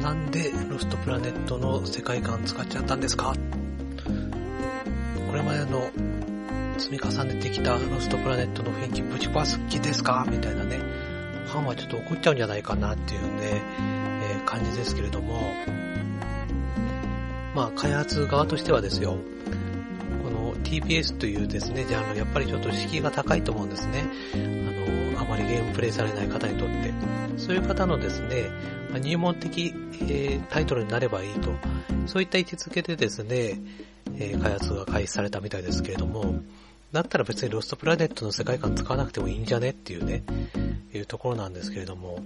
[0.02, 3.36] なんでロストプラネットの世界観使っちゃったんですか？
[5.30, 5.90] これまでの
[6.80, 10.26] 積み重ねてきたロストプラネットの雰囲気ぶち壊す気ですか？
[10.28, 10.78] みたいなね、
[11.46, 13.62] ファンはちょっと怒っちゃうんじゃないかなっていうね、
[14.24, 15.42] えー、感じですけれども、
[17.56, 19.18] まあ開発側としてはですよ、
[20.72, 24.06] TPS というですね、ジャンル、やっぱりちょっと敷居が高いと思うんですね。
[24.34, 26.94] あの、あまりゲームプレイされない方にとって。
[27.36, 28.50] そういう方のですね、
[29.02, 31.52] 入門的、えー、タイトルになればいいと。
[32.06, 33.60] そういった位置づけでですね、
[34.18, 36.36] えー、開発が開始されたみたいですけれども、
[36.92, 39.70] だったら別にロストプラネットの世界観使わなくてもいいんじゃね？
[39.70, 40.24] っていうね、
[40.94, 42.20] いうところなんですけれども、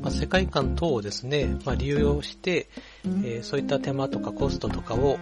[0.00, 2.68] まあ、世界観等をですね、まあ、利用して、
[3.04, 5.18] えー、そういった手間とかコストとかを、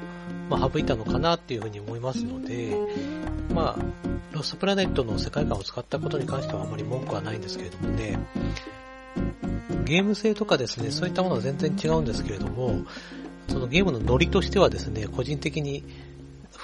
[0.49, 2.76] まあ、省いたのかなっていうふうに思いますので、
[3.53, 3.85] まあ、
[4.33, 8.18] ロストプラネットの世界観を使ったことに関してはあまり文句はないんですけれどもね、
[9.85, 12.85] ゲーム性とかですね、そういったものは全然違うんですけれども、
[13.49, 15.83] そのゲームのノリとしてはですね、個人的に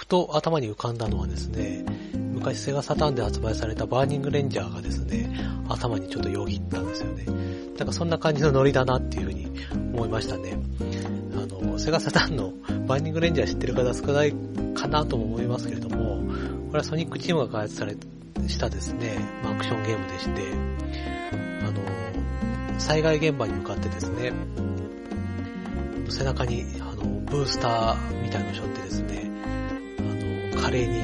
[0.05, 1.83] ふと頭に浮かんだのはですね、
[2.35, 5.35] 昔セガサターンで発売されたバーニングレンジャーがですね、
[5.67, 7.25] 頭にちょっとよぎったんですよね。
[7.79, 9.51] なんかそんな感じのノリだなっていうふうに
[9.95, 10.59] 思いましたね。
[11.33, 12.53] あの、セガサターンの
[12.87, 14.35] バーニングレンジャー知ってる方少ない
[14.75, 16.23] かなとも思いますけれども、
[16.67, 17.97] これはソニックチームが開発され
[18.47, 20.43] したですね、アクションゲームでして、
[21.67, 24.35] あの、災害現場に向かってですね、
[26.11, 29.34] 背中にあのブースターみたいなのを背負ってですね、
[30.75, 31.01] 麗に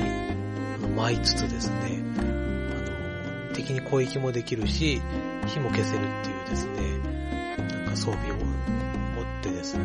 [0.96, 5.00] 舞いつつですね、あの、敵に攻撃もできるし、
[5.46, 6.98] 火も消せるっていうですね、
[7.56, 8.40] なんか装備を持
[9.22, 9.84] ってですね、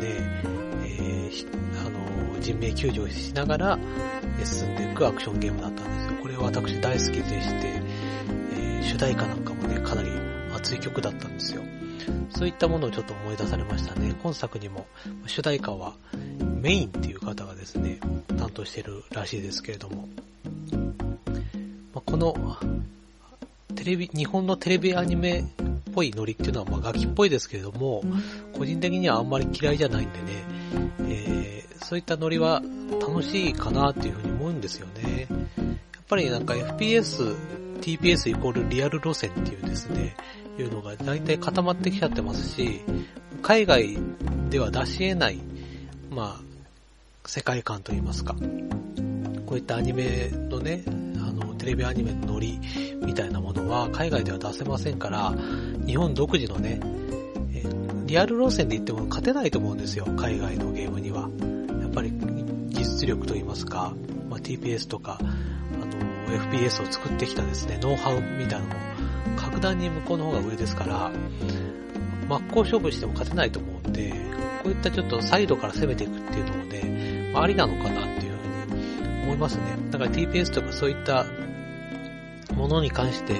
[0.84, 3.78] えー、あの、人命救助をしながら
[4.44, 6.12] 進んでいくアクションゲームだったんですよ。
[6.20, 7.82] これは私大好きでして、
[8.54, 10.10] えー、主題歌なんかもね、かなり
[10.52, 11.62] 熱い曲だったんですよ。
[12.30, 14.14] そういったものをちょっと思い出されましたね。
[14.22, 14.86] 今作にも
[15.26, 15.94] 主題歌は
[16.66, 18.00] メインっていう方がですね、
[18.36, 20.08] 担当してるらしいですけれども、
[21.94, 22.34] まあ、この、
[23.76, 25.44] テレビ、日本のテレビアニメっ
[25.94, 28.02] ぽいノリっていうのは、まあ、ガキっぽいですけれども、
[28.52, 30.24] 個人的にはあんまり嫌いじゃないんでね、
[31.02, 32.60] えー、そういったノリは
[33.00, 35.28] 楽しいかなっていうふうに思うんですよね。
[35.30, 37.36] やっぱりなんか FPS、
[37.80, 40.16] TPS イコールリアル路線っていうですね、
[40.58, 42.80] いうのが大体固まってきちゃってますし、
[43.42, 43.96] 海外
[44.50, 45.38] では出し得ない、
[46.10, 46.45] まあ、
[47.28, 48.34] 世界観といいますか、
[49.46, 50.82] こういったアニメのね、
[51.18, 52.60] あのテレビアニメのノリ
[53.02, 55.34] みたいなものは海外では出せませんから、
[55.86, 56.80] 日本独自のね、
[58.06, 61.28] リアル路線で言っても勝てないと思うんですよ、海外のゲームには。
[61.80, 62.12] やっぱり
[62.68, 63.94] 技術力といいますか、
[64.30, 68.74] まあ、TPS とか、あの、FPS を作ってきたですね、ノウハウみたいなのも、
[69.36, 71.10] 格段に向こうの方が上ですから、
[72.28, 74.12] 真っ向勝負しても勝てないと思うんで、
[74.66, 78.76] こういったちょっとサイドから攻めていくっていうのもね、まあ、ありなのかなっていうふう
[79.14, 79.62] に思いますね。
[79.92, 81.24] だから TPS とかそういった
[82.52, 83.34] ものに関して、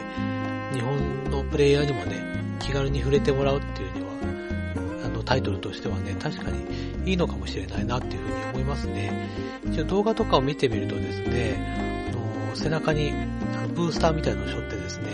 [0.72, 2.22] 日本のプレイヤーにもね、
[2.61, 9.29] 気軽に触れてもらうっていうには、あのタイトルとしてはね、確かにいいのかもしれないなっていうふうに思いますね。
[9.66, 15.07] 一応動画とかを見てみるとですね、あの背中にあのブースターみたいなのを背負ってですね、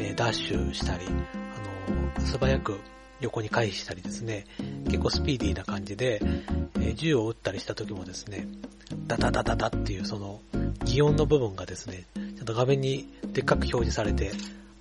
[0.00, 2.78] えダッシュしたり、あの素早く
[3.20, 4.46] 横に回避したりですね、
[4.86, 6.20] 結構スピーディーな感じで、
[6.80, 8.46] え銃を撃ったりした時もですね、
[9.06, 10.40] ダダダダダっていうその、
[10.84, 14.32] 擬音の部分がですね、ちゃんと画面にでっかく表示されて、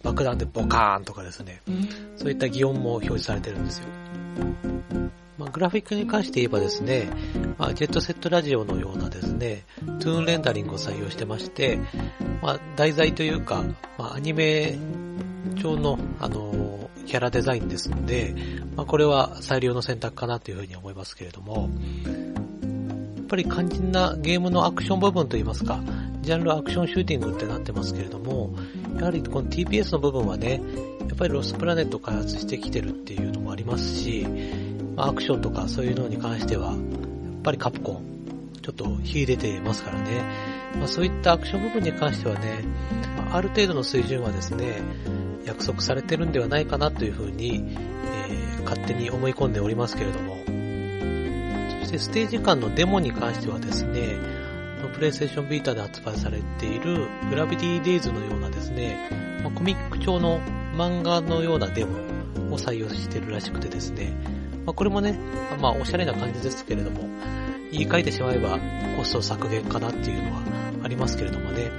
[0.03, 1.61] 爆弾でボカーンとかですね、
[2.15, 3.85] そういった擬音も表示されてるんですよ。
[5.37, 7.09] まあ、グラフィックに関して言えばですね、
[7.57, 9.63] まあ、ジェットセットラジオのようなですね、
[9.99, 11.79] トゥーンレンダリングを採用してまして、
[12.41, 13.63] まあ、題材というか、
[13.97, 14.77] まあ、アニメ
[15.55, 18.35] 調の、あのキャラデザインですので、
[18.75, 21.69] まあ、これは最良の選択かなというふうに思いますけれども、
[23.17, 25.81] やっぱり肝心なゲームのアクション部分といいますか、
[26.21, 28.53] ジャンルアクションシューティングってなってますけれども、
[28.97, 30.61] やはりこの TPS の部分はね、
[31.07, 34.27] やっぱりロスプラネット開発してきてるっていうのもありますし、
[34.95, 36.77] ま、アクションとかそういうのに関しては、やっ
[37.41, 38.03] ぱりカプコン、
[38.61, 40.21] ちょっと秀でてますからね。
[40.75, 42.63] まあ、そういったアクション部分に関してはね、
[43.31, 44.81] ある程度の水準はですね、
[45.45, 47.75] 約束されてるんではないかなというふうに、
[48.27, 50.37] えー、勝手に思い込んでおりますけれども、
[51.81, 54.17] そしてステージ間のデモに関してはですね、
[54.93, 60.39] プレイステーションビータで発売されているグラビティデイズのようなですね、ま、コミック調の
[60.75, 61.97] 漫画のようなデモ
[62.53, 64.13] を採用してるらしくてですね、
[64.65, 65.17] ま、これもね、
[65.61, 67.07] まあおしゃれな感じですけれども、
[67.71, 68.59] 言い換えてしまえば
[68.97, 70.41] コスト削減かなっていうのは
[70.83, 71.71] ありますけれどもね、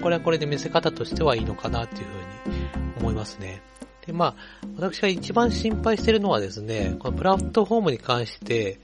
[0.00, 2.06] これはこれで見せ方としてはいいのかなっていう
[2.44, 2.55] ふうに
[2.98, 3.62] 思いますね。
[4.06, 4.34] で、まあ、
[4.76, 8.80] 私が一番心配してるのはですね、このプラットフォームに関して、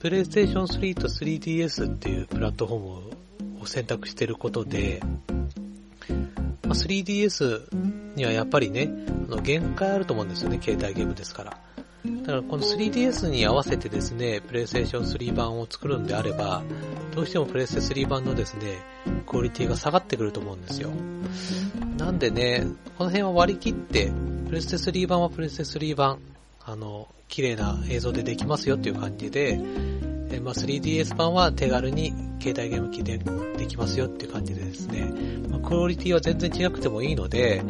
[0.00, 5.00] PlayStation 3と 3DS っていうプラットフォームを選択してることで、
[6.64, 8.90] まあ、3DS にはやっぱりね、
[9.28, 11.61] あの限界あると思うんですよね、携帯ゲームですから。
[12.22, 16.62] だからこの 3DS に合わせてですね、プレイステーション3版を作るんであれば、
[17.14, 18.78] どうしてもプレイステ3版のですね、
[19.26, 20.90] クオリティが下がってくると思うんですよ。
[21.98, 22.64] なんでね、
[22.96, 24.12] この辺は割り切って、
[24.46, 26.18] プレステ3版はプレステ3版、
[26.64, 29.58] あの、綺麗な映像でできますよっていう感じで、
[30.44, 33.18] まあ、3DS 版は手軽に携帯ゲーム機で
[33.56, 35.12] できますよっていう感じでですね、
[35.48, 37.62] まあ、クオリティは全然違くてもいいので、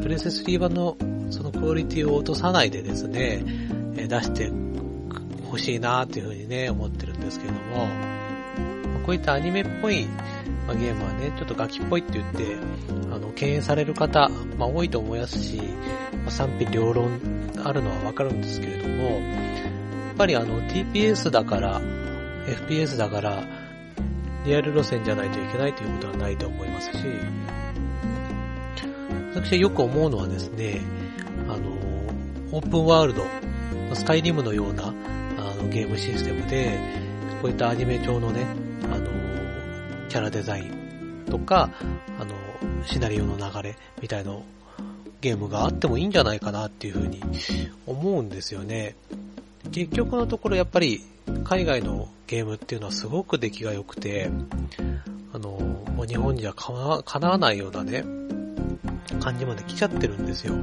[0.00, 0.96] プレステ3版の
[1.30, 3.44] そのクオリティを落とさないでですね、
[3.96, 4.52] え出して
[5.50, 7.88] ほしいなっていうふうにね、思ってるんですけども、
[9.04, 10.06] こういったアニメっぽい、
[10.66, 12.56] まゲームはね、ちょっとガキっぽいって言って、
[13.12, 14.28] あの、敬遠される方、
[14.58, 17.20] まあ、多いと思いますし、まあ、賛否両論
[17.64, 19.18] あるのはわかるんですけれども、や
[20.12, 21.80] っぱりあの、TPS だから、
[22.46, 23.42] FPS だから、
[24.44, 26.98] リアル路線じゃないといけないということはないと思いますし、
[29.34, 30.80] 私はよく思うのはですね、
[31.48, 31.70] あの、
[32.52, 33.24] オープンワールド、
[33.94, 34.94] スカイリムのような
[35.38, 36.78] あのゲームシステムで、
[37.42, 38.46] こういったアニメ調のね、
[38.84, 39.08] あの、
[40.08, 41.70] キャラデザインとか、
[42.18, 42.34] あの、
[42.86, 44.36] シナリオの流れみたいな
[45.20, 47.20] ゲームがあってもいいんじゃないかなっていうふうに
[47.86, 48.96] 思うんですよね。
[49.72, 51.04] 結局のところやっぱり
[51.44, 54.30] 海外のゲームっていうのはすごく出来が良くて、
[55.32, 56.72] あの、もう日本にはか
[57.20, 58.04] なわないようなね、
[59.20, 60.54] 感じまで来ちゃってるんですよ。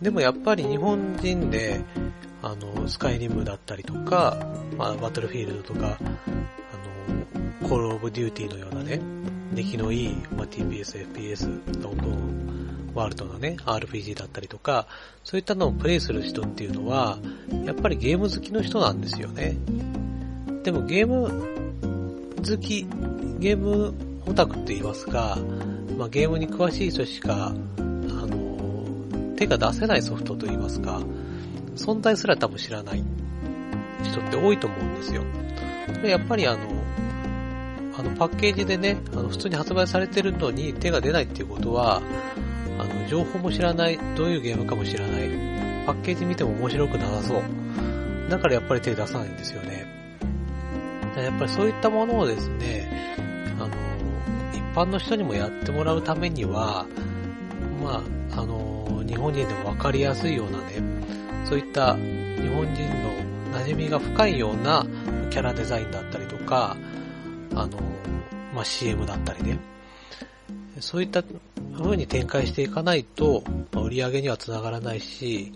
[0.00, 1.80] でもやっぱり日本人で、
[2.42, 4.36] あの、スカイリムだったりとか、
[4.76, 6.02] まあ、バトルフィールドとか、あ
[7.62, 9.00] の、コールオブデューティーのようなね、
[9.54, 14.86] 出来のいい、まあ、TPS、FPS、オープンワールドのね、RPG だったりとか、
[15.24, 17.18] そういったのをプレイする人っていうのは、
[17.64, 19.56] やっぱりゲーム好きの人なんですよね。
[20.64, 21.28] でもゲーム
[22.36, 22.86] 好き、
[23.38, 23.94] ゲーム
[24.26, 25.38] オタクって言いますか、
[25.96, 31.00] まあ、ゲームに詳しい人しか、あの、手が出せないソフトと言いますか、
[31.76, 33.02] 存在すら多分知らない
[34.02, 35.22] 人って多いと思うんですよ。
[36.02, 36.58] でやっぱりあの、
[37.98, 42.02] あのパッケージでね、あの普通に発売されてるのに手が出ないっていうことは、
[42.78, 45.30] あの情報も知らない、どういうゲームかも知らない、
[45.86, 47.42] パッケージ見ても面白くなさそう。
[48.30, 49.86] だからやっぱり手出さないんですよね。
[51.16, 53.16] やっぱりそういったものをですね、
[53.60, 53.68] あの、
[54.52, 56.86] 一般の人にもやってもらうためには、
[57.82, 58.02] ま
[58.34, 60.91] あ、あの、日本人でもわかりやすいようなね、
[61.44, 64.86] そういった日本人の馴染みが深いような
[65.30, 66.76] キャラデザインだったりとか、
[67.54, 67.78] あの、
[68.54, 69.58] まあ、CM だったりね、
[70.80, 71.22] そういった
[71.76, 75.52] 風に展開していかないと、まあ、売り上げにはつながらないし、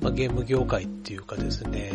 [0.00, 1.92] まあ、ゲーム業界っていうかですね、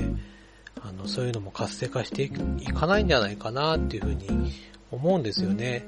[0.81, 4.51] あの、そういうのも活性化していかないんじゃないかなっていうふうに
[4.91, 5.86] 思うんですよね。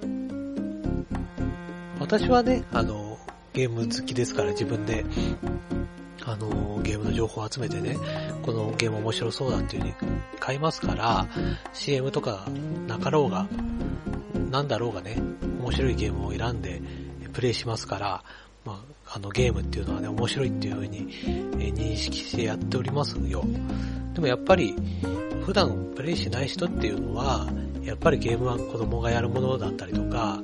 [1.99, 3.17] 私はね、あの、
[3.53, 5.05] ゲーム好きですから自分で、
[6.23, 7.97] あの、ゲームの情報を集めてね、
[8.43, 11.27] このゲーム面白そうだっていう風に買いますから、
[11.73, 12.47] CM とか
[12.87, 13.47] なかろうが、
[14.51, 15.17] なんだろうがね、
[15.61, 16.81] 面白いゲームを選んで
[17.33, 18.23] プレイしますから、
[18.63, 21.07] まあ、あのゲームっていうのはね、面白いっていう風に、
[21.73, 23.43] 認識してやっておりますよ。
[24.13, 24.75] でもやっぱり、
[25.45, 27.47] 普段プレイしない人っていうのは、
[27.83, 30.39] やっぱりゲームは子供がやるものだったりとか、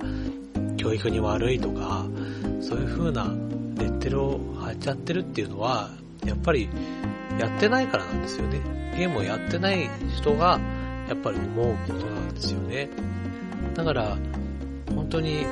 [0.78, 2.06] 教育に悪いとか、
[2.62, 3.34] そういう風な
[4.12, 5.89] テルを貼っちゃってるっていうのは、
[6.26, 6.68] やっぱり
[7.39, 8.59] やってないからなんですよね。
[8.97, 10.59] ゲームをやってない人が、
[11.07, 12.89] やっぱり思うことなんですよね。
[13.74, 14.18] だから、
[14.93, 15.45] 本当に、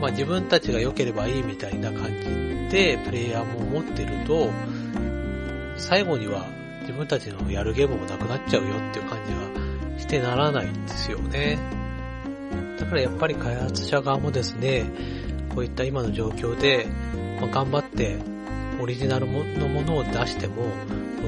[0.00, 4.50] まあ自分たちが良ければいいみたいな感じで、プレイヤーも思ってると、
[5.76, 6.46] 最後には
[6.82, 9.32] 自分たちのやるゲームもなくなっちゃうよっていう感じ
[9.94, 11.58] がしてならないんですよね。
[12.78, 14.86] だからやっぱり開発者側もですね、
[15.58, 16.86] こういった今の状況で、
[17.40, 18.16] まあ、頑張って
[18.80, 20.62] オリジナルのものを出しても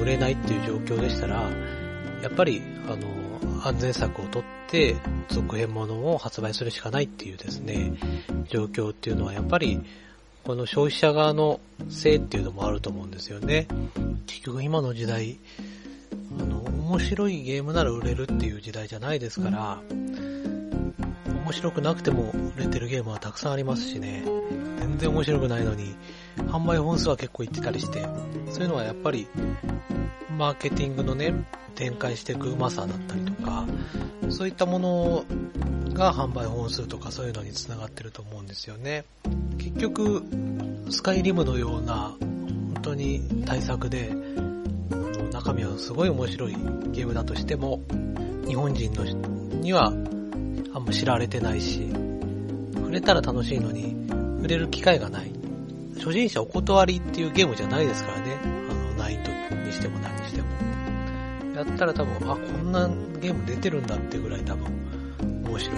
[0.01, 1.49] 売れないっていう状況でしたら、
[2.23, 4.95] やっぱり、あの、安全策をとって
[5.27, 7.91] 続編ものを発売するしかないっていうですね、
[8.47, 9.81] 状況っていうのはやっぱり、
[10.45, 11.59] この消費者側の
[11.89, 13.67] せいっていうのもあると思うんですよね。
[14.27, 15.39] 結局今の時代、
[16.39, 19.81] あの、面白いゲームなら売れるっていう時代じゃないですから、
[21.51, 24.23] 面白くなくても売れてるゲームはたくさんありますしね、
[24.79, 25.97] 全然面白くないのに、
[26.47, 28.07] 販売本数は結構いってたりして、
[28.51, 29.27] そういうのはやっぱり、
[30.37, 31.33] マーケティングのね、
[31.75, 33.65] 展開していくうまさだったりとか、
[34.29, 35.25] そういったもの
[35.93, 39.03] が販売本数とかそういうのにつながってると思うんですよね。
[39.57, 40.23] 結局、
[40.89, 44.09] スカイリムのような、本当に対策で、
[45.33, 46.53] 中身はすごい面白い
[46.93, 47.81] ゲームだとしても、
[48.47, 49.93] 日本人のには
[50.81, 51.89] んま知られてないし、
[52.75, 55.31] 触れたら楽しいのに、触れる機会がない。
[55.97, 58.37] 初心者お断りっていうゲームじゃないですからね。
[58.43, 60.47] あの、ナイトにしても何にしても。
[61.55, 62.87] やったら多分、あ、こんな
[63.19, 64.65] ゲーム出てるんだってぐらい多分、
[65.45, 65.77] 面白い。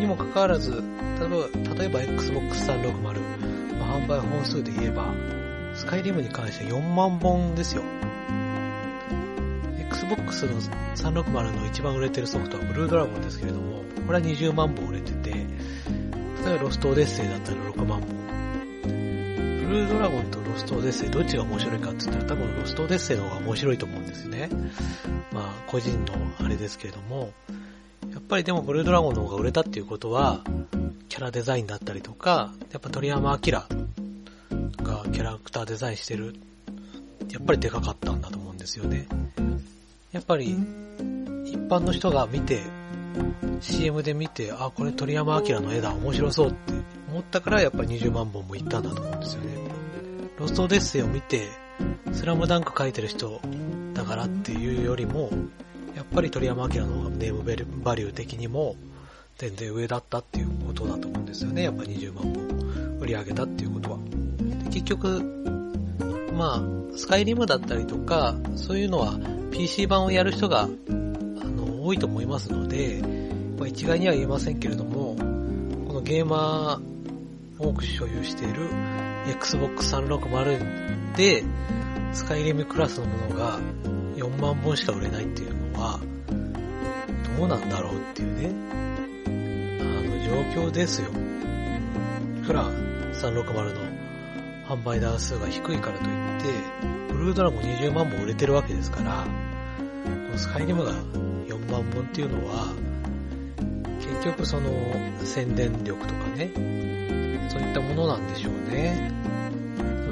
[0.00, 0.72] にもかかわらず、
[1.20, 5.12] 例えば、例えば Xbox 360、ま、販売本数で言えば、
[5.74, 7.82] スカイリムに関して4万本ですよ。
[9.98, 10.60] Xbox の
[10.94, 18.08] 360の一番売れてるソフトはブルードラゴンですけれども、これは20万本売れてて、例えばロストオデッセイだったら6万本。
[19.66, 24.48] ブルードラゴンとロストオデッセイどっちが面白いかって言ったら多分ロストオデッセイの方が面白いと思うんですよね。
[25.32, 27.32] まあ個人のあれですけれども、
[28.12, 30.42] やっぱりでもブルードラゴンの方が売れたっていうことは、
[31.08, 36.36] キャラデザインだったりとか、やっぱ鳥山明がキャラクターデザインしてる、
[37.30, 39.08] やっぱりでかかったんだと思うんですよね。
[40.12, 40.56] やっぱり、
[41.44, 42.62] 一般の人が見て、
[43.60, 46.72] CM で見て、あ、これ鳥山明の絵だ、面白そうって
[47.10, 49.50] 思ったから、やっぱり20万本もいったんだと思うんですよね。
[50.38, 51.48] ロストデッセイを見て、
[52.12, 53.40] スラムダンク描いてる人
[53.92, 55.30] だからっていうよりも、
[55.94, 57.42] やっぱり鳥山明の方がネーム
[57.82, 58.76] バリュー的にも
[59.36, 61.64] 全然上だったっていうことだと思うんですよね。
[61.64, 63.98] やっぱ20万本売り上げたっていうことは。
[64.70, 65.57] 結局、
[66.38, 69.18] まあ、スカイリムだったりとか、そういうのは
[69.50, 73.02] PC 版をやる人が、あの、多いと思いますので、
[73.58, 75.16] まあ、一概には言えませんけれども、
[75.88, 78.68] このゲーマー多く所有している
[79.26, 81.42] Xbox 360で、
[82.12, 83.58] スカイリムクラスのものが
[84.14, 85.98] 4万本しか売れないっていうのは、
[87.36, 88.52] どうなんだろうっていうね、
[89.26, 91.08] あの状況ですよ。
[91.08, 92.64] いくら
[93.12, 93.87] 360の
[94.68, 99.24] 販売台数が低いからといって、ブルードラゴン20万本売れてるわけですから、
[100.04, 102.74] このスカイリムが4万本っていうのは、
[103.98, 104.70] 結局その
[105.24, 106.50] 宣伝力とかね、
[107.48, 109.10] そういったものなんでしょうね。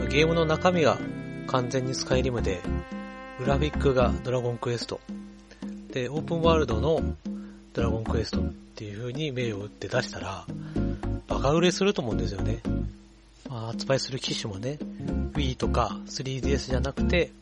[0.08, 0.98] ゲームの中身が
[1.48, 2.62] 完全にスカイリムで、
[3.38, 5.00] グラフィックがドラゴンクエスト。
[5.92, 7.02] で、オープンワールドの
[7.74, 10.46] ドラゴンクエストっていう風に名を打って出したら、
[11.28, 12.60] バカ売れすると思うんですよね。
[13.56, 14.78] まあ、発売する機種もね、
[15.32, 17.32] Wii とか 3DS じゃなくて、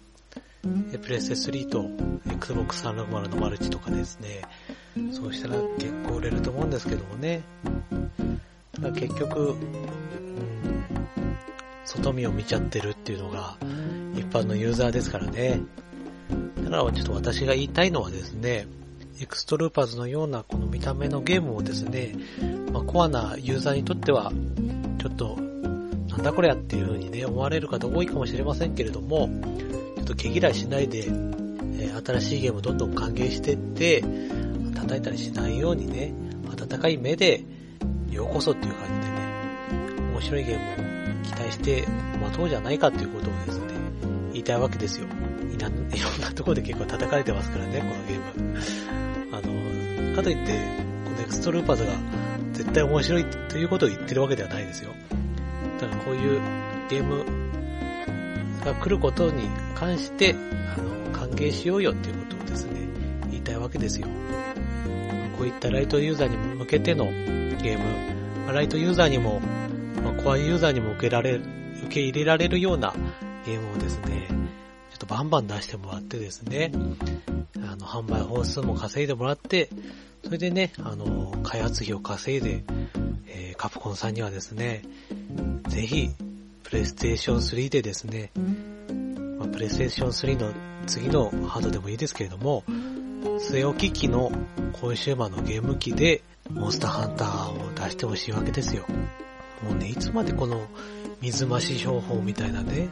[1.03, 1.91] プレステ3と
[2.31, 4.43] Xbox 360のマルチとかですね、
[5.13, 7.43] そうしたら結構売れると思うんですけどもね。
[8.79, 9.57] だ結局、うん、
[11.85, 13.57] 外見を見ちゃってるっていうのが
[14.15, 15.61] 一般のユーザーですからね。
[16.63, 18.69] だからちょっと私が言いたいのはですね、
[19.21, 22.15] エクストルーパーズのようなこの見た目のゲームをですね、
[22.73, 24.31] まあ、コアなユーザーにとっては、
[25.01, 25.54] ちょっと、
[26.15, 29.29] なんだこれやっていう風にね、思われる方多いかもしれませんけれども、
[29.97, 34.05] ちょっと毛嫌いしないで、えー、新しいゲームをどんどん歓迎してって、
[34.77, 36.15] 叩いたりしないようにね、
[36.49, 37.43] 温かい目で、
[38.11, 41.85] ようこそっていう感じでね、面白いゲームを期待して
[42.21, 43.65] 待とうじゃないかっていうことをですね、
[44.33, 45.09] 言いたいわけですよ。
[45.55, 48.59] いろんなところで結構叩かれてますからね、このゲーム。
[49.33, 49.41] あ
[50.11, 50.53] の、かといって、
[51.05, 51.93] このエクストルーパーズが
[52.53, 54.93] 絶対面白いということを言ってるわけではないですよ。
[56.05, 56.41] こういう
[56.89, 57.25] ゲーム
[58.65, 60.35] が来ることに関して、
[60.77, 62.89] あの、歓迎しようよっていうことをですね、
[63.31, 64.07] 言いたいわけですよ。
[65.37, 69.41] こういったライトユーザーに向けてのゲーム、ライトユーザーにも、
[70.03, 72.95] まあ、コアユーザーにも受けられ、受け入れられるような
[73.45, 74.29] ゲームをですね、
[74.91, 76.73] ちょっとバンバン出してもらってですね、
[77.57, 79.69] あの、販売本数も稼いでもらって、
[80.25, 82.65] それでね、あの、開発費を稼いで、
[83.65, 84.83] カプコンさんにはですね、
[85.69, 86.11] ぜひ、
[86.65, 88.31] プレイステーション3でですね、
[89.39, 90.53] まあ、プレイステーション3の
[90.87, 92.63] 次のハードでもいいですけれども、
[93.41, 94.31] 据え置き機の
[94.75, 98.85] コンシューマーのゲーム機で、モンスターハンターを出してほしいわけですよ。
[99.63, 100.67] もうね、いつまでこの
[101.23, 102.91] 水増し商法みたいなね、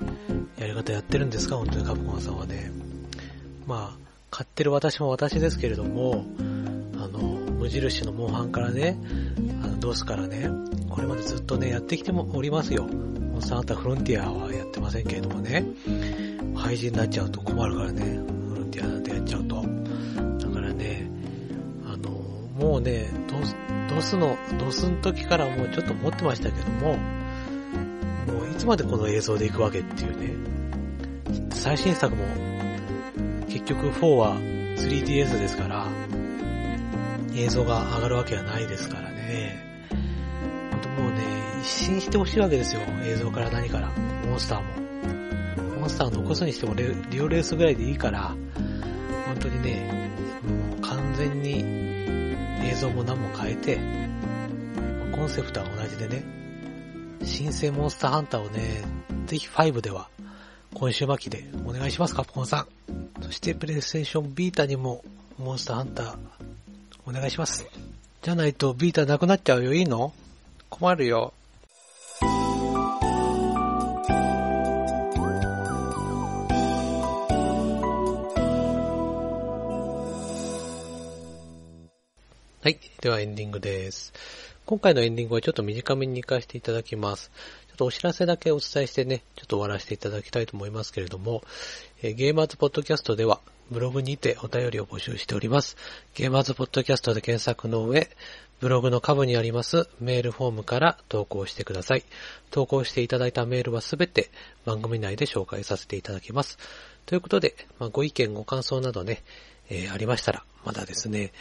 [0.57, 1.59] やり方やってるんですか？
[1.59, 2.73] 本当にカプコンさんはね。
[3.67, 3.99] まあ、
[4.31, 6.25] 買ってる私も私ですけれども、
[6.97, 8.97] あの、無印のモンハンからね、
[9.83, 10.49] ドスからね、
[10.89, 12.85] これまでずっとね、やってきてもおりますよ。
[12.85, 15.65] モンスタフロンティアはやってませんけれどもね、
[16.55, 19.57] 廃人になっちゃうと困るからね、フロンティアなんてやっちゃうと。
[20.39, 21.11] だからね、
[21.85, 22.11] あの、
[22.57, 23.09] もうね、
[23.93, 26.97] ドスの、ドスの時からもうちょっと思ってましたけども、
[28.29, 30.33] もういつまでこの映像で行くわけっていうね。
[31.51, 32.25] 最新作も、
[33.49, 34.37] 結局4は
[34.77, 35.89] 3DS ですから、
[37.35, 39.72] 映像が上がるわけはないですからね。
[41.63, 42.83] 一新してほしいわけですよ。
[43.05, 43.89] 映像から何から。
[44.27, 45.79] モンスターも。
[45.79, 48.35] モンスターを残すにしてもリオレースぐらいでいいから、
[49.27, 50.11] 本当にね、
[50.43, 51.65] もう完全に
[52.69, 53.79] 映像も何も変えて、
[55.15, 56.25] コンセプトは同じでね、
[57.23, 58.83] 新生モンスターハンターをね、
[59.27, 60.09] ぜひ5では、
[60.75, 62.67] 今週末期でお願いします、カプコンさ
[63.21, 63.23] ん。
[63.23, 65.05] そしてプレイステーションビータにも、
[65.39, 66.17] モンスターハンター、
[67.07, 67.65] お願いします。
[68.21, 70.13] じゃないとビータなくなっちゃうよ、いいの？
[70.69, 71.33] 困るよ。
[82.63, 82.79] はい。
[83.01, 84.13] ではエンディングです。
[84.67, 87.33] 今回のエンディングはちょっと短めに行かせていただきます。
[87.67, 91.43] ちょっとお知らせだけお伝えしてね、ちょっと終わらせていただきたいと思いますけれども、
[92.03, 93.41] えー、ゲーマーズポッドキャストでは、
[93.73, 95.77] ブログにてお便りを募集しております。
[96.15, 98.09] ゲーマーズポッドキャストで検索の上、
[98.61, 102.05] ブログの下部にありますメールフォームから投稿してください。
[102.53, 104.31] 投稿していただいたメールはすべて
[104.65, 106.59] 番組内で紹介させていただきます。
[107.07, 109.25] ということで、まあ、ご意見ご感想などね、
[109.69, 111.33] えー、ありましたら、まだですね、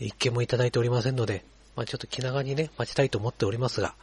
[0.00, 1.44] 一件もいただいておりませんので、
[1.76, 3.94] まあ、ちょっと気長にね、待ちたいと思っておりますが、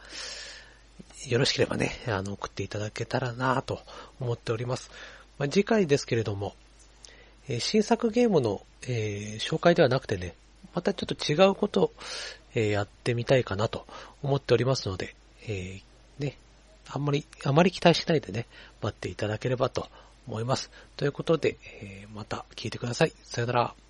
[1.28, 3.80] よろしければね、あの、送っていただけたらなと
[4.20, 4.90] 思っております。
[5.38, 6.54] まあ、次回ですけれども、
[7.48, 10.34] えー、新作ゲームの、えー、紹介ではなくてね、
[10.74, 11.92] またちょっと違うことを、
[12.54, 13.86] えー、やってみたいかなと
[14.22, 15.14] 思っておりますので、
[15.46, 15.80] え
[16.18, 16.36] ね、
[16.88, 18.46] あんまり、あまり期待しないでね、
[18.82, 19.88] 待っていただければと
[20.26, 20.70] 思います。
[20.96, 23.12] ということで、えまた聞いてください。
[23.24, 23.89] さよなら。